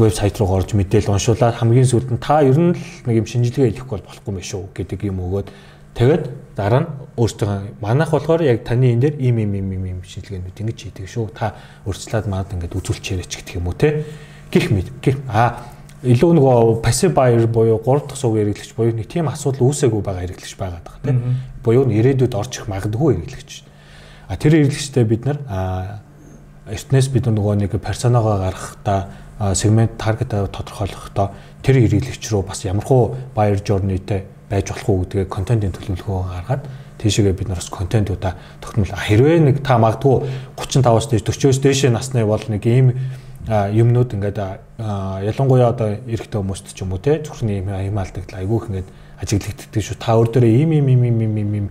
вебсайт 0.00 0.36
руу 0.40 0.56
орж 0.56 0.72
мэдээл 0.72 1.12
уншуулаад 1.12 1.60
хамгийн 1.60 1.88
сүүлд 1.88 2.10
нь 2.16 2.22
та 2.22 2.40
ер 2.40 2.56
нь 2.56 2.72
л 2.72 2.82
нэг 3.04 3.16
юм 3.20 3.26
шинжилгээ 3.28 3.76
хийхгүй 3.76 4.00
бол 4.00 4.08
болохгүй 4.08 4.32
мэй 4.34 4.46
шүү 4.46 4.62
гэдэг 4.72 5.00
юм 5.06 5.20
өгөөд 5.20 5.48
тэгээд 5.94 6.24
дараа 6.56 6.80
нь 6.84 6.88
өөртөө 7.20 7.80
манайх 7.80 8.10
болохоор 8.10 8.42
яг 8.42 8.64
таны 8.64 8.92
энэ 8.96 9.00
дээр 9.00 9.14
ийм 9.20 9.36
ийм 9.38 9.52
ийм 9.54 9.84
ийм 9.84 10.00
шинжилгээнүүд 10.04 10.60
ингэж 10.60 10.78
хийдэг 10.88 11.08
шүү. 11.08 11.28
Та 11.36 11.56
өөрчлөлт 11.84 12.26
манад 12.28 12.52
ингээд 12.56 12.76
үзүүлчихээрэй 12.80 13.28
ч 13.28 13.44
гэх 13.44 13.60
юм 13.60 13.68
уу 13.68 13.76
те? 13.76 14.04
Гих 14.48 14.70
мэд 14.72 14.88
гих. 15.04 15.20
А 15.28 15.68
илүү 16.00 16.30
нөгөө 16.36 16.80
passive 16.80 17.12
buyer 17.12 17.44
буюу 17.44 17.76
3 17.84 18.08
дахь 18.08 18.16
сувг 18.16 18.40
хэрэглэгч 18.40 18.72
буюу 18.72 18.96
нэг 18.96 19.08
тийм 19.08 19.28
асуудал 19.28 19.68
үүсээгүй 19.68 20.00
байгаа 20.00 20.24
хэрэглэгч 20.24 20.54
байгаад 20.56 20.84
байгаа 20.88 21.04
тийм 21.04 21.18
буюу 21.60 21.84
ирээдүйд 21.92 22.34
орж 22.40 22.52
ирэх 22.56 22.72
магадгүй 22.72 23.20
хэрэглэгч. 23.20 23.50
А 24.28 24.36
тэр 24.40 24.52
хэрэглэгчтэй 24.64 25.04
бид 25.04 25.28
нар 25.28 25.38
эртнээс 26.70 27.08
бид 27.10 27.26
нөгөө 27.26 27.54
нэг 27.66 27.72
персонагаа 27.82 28.38
гаргахдаа 28.50 29.54
сегмент 29.54 29.98
таргет 29.98 30.30
тодорхойлохдоо 30.30 31.30
тэр 31.62 31.76
хэрэглэгч 31.82 32.24
рүү 32.30 32.42
бас 32.46 32.64
ямархуу 32.64 33.16
buyer 33.34 33.58
journey-тэй 33.58 34.24
байж 34.50 34.70
болох 34.70 34.88
уу 34.88 35.00
гэдгээ 35.04 35.26
контентын 35.26 35.74
төлөвлөгөө 35.74 36.20
гаргаад 36.30 36.64
тийшээгээ 37.00 37.34
бид 37.34 37.48
нараас 37.48 37.70
контентуудаа 37.72 38.36
тогтмол 38.60 38.92
хэрвээ 38.92 39.40
нэг 39.40 39.56
та 39.64 39.78
магадгүй 39.80 40.28
35-аас 40.56 41.08
дээш 41.08 41.24
40-оос 41.24 41.58
дээш 41.64 41.80
насны 41.88 42.26
бол 42.28 42.44
нэг 42.48 42.62
ийм 42.66 42.92
юмнууд 43.48 44.12
ингээд 44.14 44.38
ялангуяа 44.76 45.72
одоо 45.72 45.96
эрэгтэй 46.04 46.38
хүмүүст 46.38 46.76
ч 46.76 46.84
юм 46.84 46.92
уу 46.92 47.00
те 47.00 47.24
зүрхний 47.24 47.64
юм 47.64 47.96
алдагдал 47.96 48.36
айгүйх 48.36 48.68
ингээд 48.68 48.88
ажиглагддаг 49.20 49.80
шүү. 49.80 49.96
Та 49.96 50.16
өөр 50.16 50.28
дөрөө 50.28 50.52
ийм 50.52 50.70
ийм 50.76 50.88
ийм 50.92 51.02
ийм 51.04 51.36
ийм 51.40 51.52
ийм 51.56 51.66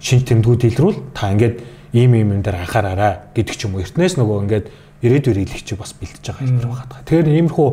шин 0.00 0.24
тэмдгүүд 0.24 0.64
илрүүл 0.72 0.98
та 1.12 1.32
ингээд 1.32 1.56
ийм 1.92 2.14
ийм 2.14 2.32
юм 2.36 2.42
дээр 2.42 2.64
анхаараарай 2.64 3.32
гэдэг 3.34 3.54
ч 3.56 3.64
юм 3.64 3.74
уу. 3.74 3.84
Эртнээс 3.84 4.16
нөгөө 4.20 4.36
ингээд 4.44 4.66
ирээдүйн 5.02 5.46
хэлэгчийг 5.46 5.78
бас 5.78 5.94
бэлтэж 5.94 6.24
байгаа 6.26 6.42
хэлбэр 6.42 6.66
байгаа. 6.68 7.02
Тэгэхээр 7.06 7.28
иймэрхүү 7.38 7.68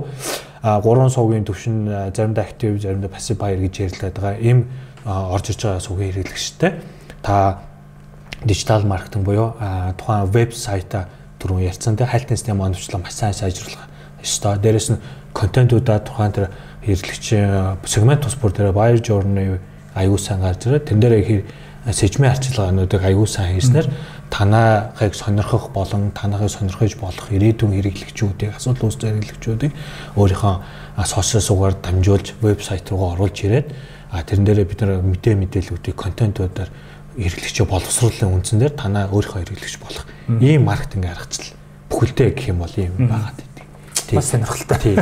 гурван 0.86 1.10
сувгийн 1.10 1.46
төвшин 1.46 2.12
заримдаа 2.14 2.46
актив, 2.46 2.78
заримдаа 2.82 3.10
пассив 3.10 3.38
байер 3.38 3.60
гэж 3.66 3.74
ярьлаад 3.82 4.16
байгаа. 4.16 4.38
Ийм 4.42 4.60
орж 5.06 5.50
иж 5.50 5.60
байгаа 5.62 5.82
сувгийн 5.82 6.14
хэрэглэгчтэй 6.14 6.72
та 7.22 7.66
дижитал 8.46 8.86
маркетинг 8.86 9.26
буюу 9.26 9.58
тухайн 9.98 10.30
вебсайта 10.30 11.10
түрүүн 11.42 11.66
ярьсан 11.66 11.98
те 11.98 12.06
хайлтын 12.06 12.38
систем 12.38 12.62
оновчлоо 12.62 13.02
маш 13.02 13.14
сайн 13.14 13.34
сайжруулах 13.34 13.90
ёстой. 14.22 14.58
Дээрэс 14.58 14.90
нь 14.94 15.02
контентуудаа 15.34 16.00
тухайн 16.00 16.32
тэр 16.32 16.50
хэрэглэгчийн 16.86 17.82
сегмент 17.86 18.22
тус 18.22 18.38
бүр 18.38 18.54
дээр 18.54 18.74
buyer 18.74 19.02
journey 19.02 19.58
аюул 19.94 20.20
сайн 20.22 20.42
гарч 20.42 20.66
ирээ. 20.66 20.86
Тэн 20.86 21.00
дээр 21.02 21.44
сэжмийн 21.86 22.34
арчилгаануудыг 22.34 23.02
аюул 23.06 23.30
сайн 23.30 23.54
хийснээр 23.54 23.88
танаахыг 24.34 25.14
сонирхох 25.14 25.70
болон 25.70 26.10
танаахыг 26.18 26.50
сонирхож 26.50 26.98
болох 26.98 27.30
ирээдүйн 27.30 27.78
хэрэглэгчүүдийг 27.78 28.58
асуудал 28.58 28.90
үүссэн 28.90 29.22
хэрэглэгчүүдийг 29.22 29.74
өөрийнхөө 30.18 30.56
сошиал 31.06 31.46
суугаар 31.46 31.76
дамжуулж 31.78 32.34
вебсайт 32.42 32.90
руугаа 32.90 33.14
оруулж 33.14 33.38
ирээд 33.46 33.70
а 34.10 34.26
тэрэн 34.26 34.46
дээрээ 34.50 34.66
бид 34.66 34.82
нар 34.82 35.06
мэдээ 35.06 35.36
мэдээллүүдийг 35.38 35.96
контентуудаар 35.96 36.74
хэрэглэгчээ 37.22 37.66
боловсруулалтын 37.70 38.34
үндсэн 38.34 38.60
дээр 38.66 38.74
танаа 38.74 39.06
өөрийнхөө 39.14 39.46
хэрэглэгч 39.46 39.76
болох 39.78 40.04
ийм 40.42 40.66
маркетинг 40.66 41.06
аргачлал 41.06 41.54
бүхэлдээ 41.94 42.30
гэх 42.34 42.50
юм 42.50 42.60
бол 42.66 42.76
ийм 42.76 42.98
байгаад 42.98 43.38
байдаг. 43.38 43.66
Бас 44.10 44.26
сонирхолтой. 44.34 44.78
Тийм. 44.82 44.98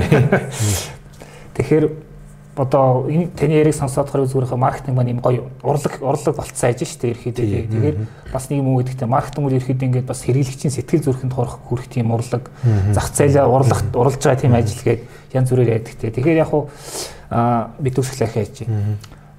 Тэгэхээр 1.57 1.85
одоо 2.55 3.09
энэ 3.09 3.33
таны 3.33 3.57
яриг 3.57 3.73
сонсоод 3.73 4.09
хараа 4.09 4.27
зүгээрээ 4.29 4.57
маркетинг 4.57 4.95
маань 4.97 5.13
юм 5.17 5.21
гоё 5.21 5.49
урлаг 5.63 5.97
урлаг 6.01 6.35
болцсон 6.37 6.69
ажин 6.69 6.87
шүү 6.87 6.99
дээ 7.01 7.11
ерөөхдөө 7.13 7.33
тэгэхээр 7.33 7.97
бас 8.29 8.49
нэг 8.49 8.59
юм 8.61 8.67
уу 8.69 8.81
гэдэгтээ 8.81 9.09
маркетинг 9.09 9.45
үл 9.47 9.57
ерөөхдөө 9.57 9.87
ингээд 9.89 10.05
бас 10.05 10.21
хэрэглэгчийн 10.21 10.73
сэтгэл 10.73 11.05
зүрхэнд 11.05 11.33
хорох 11.33 11.57
хүрэх 11.65 11.87
тийм 11.89 12.13
урлаг 12.13 12.53
зах 12.93 13.09
зээлээ 13.09 13.45
урлах 13.49 13.81
урлж 13.93 14.21
байгаа 14.21 14.41
тийм 14.41 14.53
ажил 14.53 14.85
гээд 14.85 15.01
янз 15.33 15.49
бүрээр 15.49 15.73
ярьдаг 15.81 15.95
те 15.97 16.13
тэгэхээр 16.13 16.41
яг 16.45 16.49
хуу 16.53 16.69
би 17.81 17.89
төгсгөл 17.89 18.29
ахиж 18.29 18.69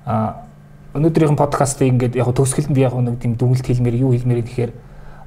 а 0.07 0.43
өнөөдрийнхэн 0.95 1.39
подкастыг 1.39 1.91
ингээд 1.91 2.15
яг 2.15 2.31
төгсгөлд 2.31 2.71
би 2.71 2.87
яг 2.87 2.95
нэг 2.95 3.19
тийм 3.19 3.35
дүгнэлт 3.35 3.67
хэлмээр 3.67 3.97
юу 3.99 4.15
хэлмээр 4.15 4.43
гэхээр 4.47 4.73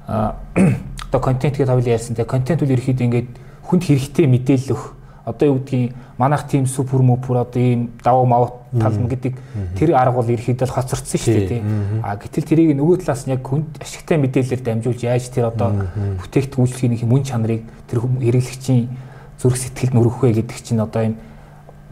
одоо 1.11 1.19
контент 1.19 1.59
гэдэг 1.59 1.67
хавлын 1.67 1.91
ярьсан. 1.91 2.15
Те 2.15 2.23
контент 2.23 2.63
үл 2.63 2.71
ерөөхдөө 2.71 3.03
ингээд 3.03 3.29
хүнд 3.67 3.83
хэрэгтэй 3.83 4.25
мэдээлэл 4.31 4.71
өгөх 4.71 4.95
одоо 5.27 5.47
юу 5.51 5.59
гэдгийг 5.59 5.91
манайх 6.17 6.47
тийм 6.47 6.65
супер 6.65 7.03
мөпүр 7.03 7.43
одоо 7.43 7.59
ийм 7.59 7.91
давуу 7.99 8.25
мав 8.25 8.63
тална 8.71 9.11
гэдэг 9.11 9.35
тэр 9.75 9.91
арга 9.99 10.23
бол 10.23 10.31
ерөөхдөө 10.31 10.67
л 10.67 10.71
хоцордсон 10.71 11.19
шүү 11.19 11.35
дээ 11.35 11.47
тийм. 11.51 11.63
А 11.99 12.15
гэтэл 12.15 12.47
тэрийг 12.47 12.79
нөгөө 12.79 13.03
талаас 13.03 13.27
нь 13.27 13.35
яг 13.35 13.43
хүнд 13.43 13.75
ашигтай 13.83 14.15
мэдээлэлээр 14.23 14.63
дамжуулж 14.63 15.01
яаж 15.03 15.27
тэр 15.27 15.51
одоо 15.51 15.83
бүтээгт 16.23 16.55
үйлчлэгийн 16.55 17.11
мөн 17.11 17.27
чанарыг 17.27 17.67
тэр 17.91 18.07
хэрэглэгчийн 18.07 18.87
зүрх 19.35 19.59
сэтгэл 19.59 19.91
нүрэх 19.91 20.23
вэ 20.23 20.31
гэдэг 20.39 20.57
чинь 20.63 20.79
одоо 20.79 21.11
юм 21.11 21.15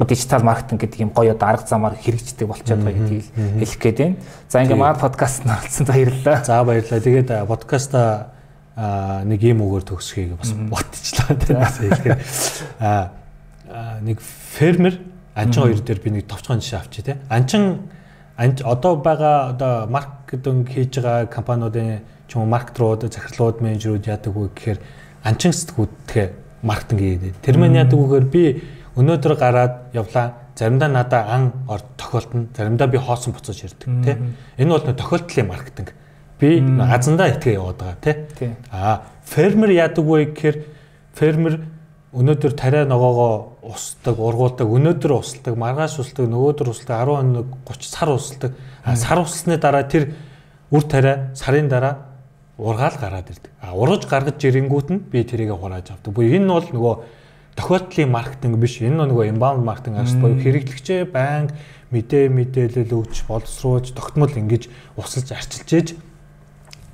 дижитал 0.07 0.43
маркетинг 0.43 0.79
гэдэг 0.79 0.99
юм 1.03 1.11
гоё 1.11 1.35
одоо 1.35 1.47
арга 1.51 1.67
замаар 1.67 1.99
хэрэгждэг 1.99 2.47
болчиход 2.47 2.83
байгаа 2.83 3.03
гэдгийг 3.03 3.25
хэлэх 3.59 3.79
гээд 3.83 3.97
байна. 3.99 4.15
За 4.47 4.63
ингээ 4.63 4.79
маа 4.79 4.95
подкастт 4.95 5.43
оролцсон 5.43 5.85
баярлалаа. 5.87 6.43
За 6.43 6.63
баярлалаа. 6.63 7.03
Тэгээд 7.03 7.29
подкаста 7.47 8.31
нэг 8.75 9.39
юм 9.39 9.63
өгөр 9.63 9.87
төгсөхийг 9.87 10.35
бас 10.35 10.51
ботчлаа 10.51 11.31
тийм 11.39 11.63
хэлэхээр. 11.63 12.19
А 12.83 13.24
нэг 14.01 14.21
фермер 14.21 14.99
анчин 15.35 15.63
хоёр 15.63 15.79
дээр 15.81 15.99
би 15.99 16.09
нэг 16.09 16.27
товчхон 16.27 16.61
жишээ 16.61 16.79
авчи 16.79 17.01
тий. 17.01 17.15
Анчин 17.29 17.89
одоо 18.37 18.95
байгаа 18.95 19.49
одоо 19.51 19.87
маркетинг 19.87 20.69
хийж 20.69 20.99
байгаа 20.99 21.27
компаниудын 21.27 22.01
ч 22.27 22.35
юм 22.35 22.43
уу 22.43 22.49
маркетрууд, 22.49 23.07
захирлууд, 23.11 23.61
менежерүүд 23.61 24.07
яадаг 24.07 24.33
вэ 24.35 24.49
гэхээр 24.55 24.79
анчин 25.23 25.53
сэтгүүд 25.53 25.91
тэгэхээр 26.07 26.31
маркетинг 26.63 26.99
хийгээд. 26.99 27.35
Тэр 27.43 27.57
мань 27.57 27.75
яадаг 27.75 27.99
вэхээр 27.99 28.27
би 28.31 28.43
өнөөдөр 28.95 29.33
гараад 29.35 29.73
явлаа. 29.93 30.33
Заримдаа 30.55 30.87
надаа 30.87 31.23
ан 31.27 31.51
ор 31.67 31.83
тохиолдно. 31.99 32.47
Заримдаа 32.55 32.87
би 32.87 32.97
хоосон 32.97 33.33
буцаж 33.35 33.59
ирдэг 33.59 33.91
тий. 34.03 34.15
Энэ 34.57 34.71
бол 34.71 34.79
тохиолдлын 34.79 35.47
маркетинг. 35.51 35.91
Би 36.39 36.63
азандаа 36.63 37.35
итгээ 37.35 37.59
яваад 37.59 37.77
байгаа 37.77 37.97
тий. 38.39 38.55
Аа 38.71 39.03
фермер 39.25 39.69
яадаг 39.75 40.05
вэ 40.05 40.31
гэхээр 40.31 40.57
фермер 41.13 41.59
өнөөдөр 42.15 42.53
тариа 42.55 42.85
ногоогоо 42.87 43.59
усдаг, 43.67 44.19
ургуулдаг, 44.19 44.67
өнөөдөр 44.71 45.13
усалдаг, 45.19 45.57
маргааш 45.59 45.99
усалдаг, 45.99 46.29
нөгөөдөр 46.31 46.71
усалдаг, 46.71 46.95
10 47.03 47.11
хоног 47.11 47.47
30 47.67 47.91
сар 47.91 48.09
усалдаг. 48.15 48.51
Сар 48.95 49.19
усалсны 49.19 49.57
дараа 49.59 49.83
тэр 49.83 50.13
үр 50.71 50.83
тариа 50.87 51.35
сарын 51.35 51.67
дараа 51.67 52.15
ургаал 52.57 52.95
гараад 52.99 53.29
ирдэг. 53.29 53.51
А 53.59 53.75
ургаж 53.75 54.07
гаргаж 54.07 54.39
ирэнгүүт 54.39 54.89
нь 54.95 55.03
би 55.11 55.23
тэрийг 55.27 55.51
хурааж 55.59 55.91
авдаг. 55.91 56.13
Буюу 56.15 56.39
энэ 56.39 56.47
бол 56.47 56.69
нөгөө 56.71 56.95
тохиолдлын 57.59 58.11
маркетинг 58.11 58.55
биш. 58.63 58.79
Энэ 58.79 59.03
нөгөө 59.11 59.35
inbound 59.35 59.67
marketing 59.67 59.99
арс 59.99 60.15
боيو 60.15 60.39
хэрэглэгчээ 60.39 61.11
байнга 61.11 61.55
мэдээ 61.91 62.31
мэдээлэл 62.31 62.95
өгч 62.95 63.27
боловсруулж 63.27 63.91
тогтмол 63.95 64.31
ингэж 64.31 64.67
усалж 64.99 65.31
арчилж 65.31 65.69
ээж 65.71 65.87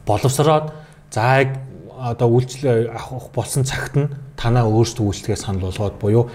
боловсроод 0.06 0.74
за 1.10 1.22
одоо 2.02 2.28
үйлчлэл 2.34 2.90
авах 2.90 3.30
болсон 3.34 3.64
цагт 3.64 3.96
нь 3.96 4.10
танаа 4.34 4.66
өөрсдөө 4.66 5.06
үйлчлэгээ 5.06 5.38
санал 5.38 5.70
болгоод 5.70 6.02
буюу 6.02 6.30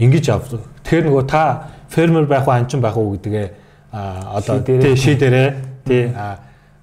ингэж 0.00 0.26
авдаг. 0.32 0.64
Тэгэхээр 0.80 1.06
нөгөө 1.12 1.24
та 1.28 1.68
фермер 1.92 2.24
байх 2.24 2.48
уу 2.48 2.56
анчин 2.56 2.80
байх 2.80 2.96
уу 2.96 3.12
гэдгээ 3.20 3.46
одоо 3.92 4.64
тий 4.64 4.96
шийдэрээ 4.96 5.48
тий 5.84 6.14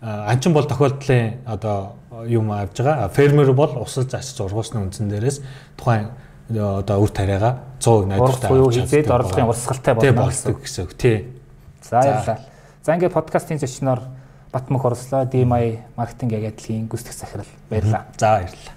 анчин 0.01 0.53
бол 0.53 0.69
тохиолдлын 0.69 1.41
одоо 1.45 1.97
юм 2.29 2.51
авж 2.51 2.77
байгаа. 2.77 3.09
Фермер 3.09 3.53
бол 3.53 3.73
усалж 3.81 4.13
асч 4.13 4.37
ургуусны 4.41 4.85
үндсэн 4.85 5.09
дээрээс 5.09 5.41
тухайн 5.77 6.13
одоо 6.53 7.01
үр 7.01 7.09
тариагаа 7.09 7.57
100% 7.81 8.05
найдвартай 8.05 8.49
авч 8.53 8.77
хизээд 8.85 9.09
орлогын 9.11 9.49
урсгалтай 9.49 9.93
болно 9.97 10.53
гэсэн 10.61 10.85
үг 10.85 10.93
тий. 10.93 11.33
За 11.81 11.99
баярлалаа. 11.99 12.37
За 12.83 12.95
ингээд 12.95 13.13
подкастын 13.13 13.59
зочноор 13.59 13.99
Батмөх 14.57 14.85
орслоо 14.85 15.21
DMI 15.29 15.85
маркетинг 15.95 16.33
агентлагийн 16.33 16.87
гүйцэтгэх 16.89 17.13
захирал 17.13 17.45
баярлалаа. 17.69 18.05
За 18.17 18.41
баярлалаа. 18.41 18.73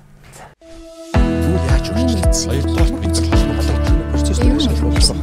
Яаж? 1.73 2.45
Хоёрдугаар 2.45 2.91
бэлтгэл 3.01 3.45
болоод 3.49 3.81
процесс 4.13 4.39
шалгуулсан. 4.61 5.17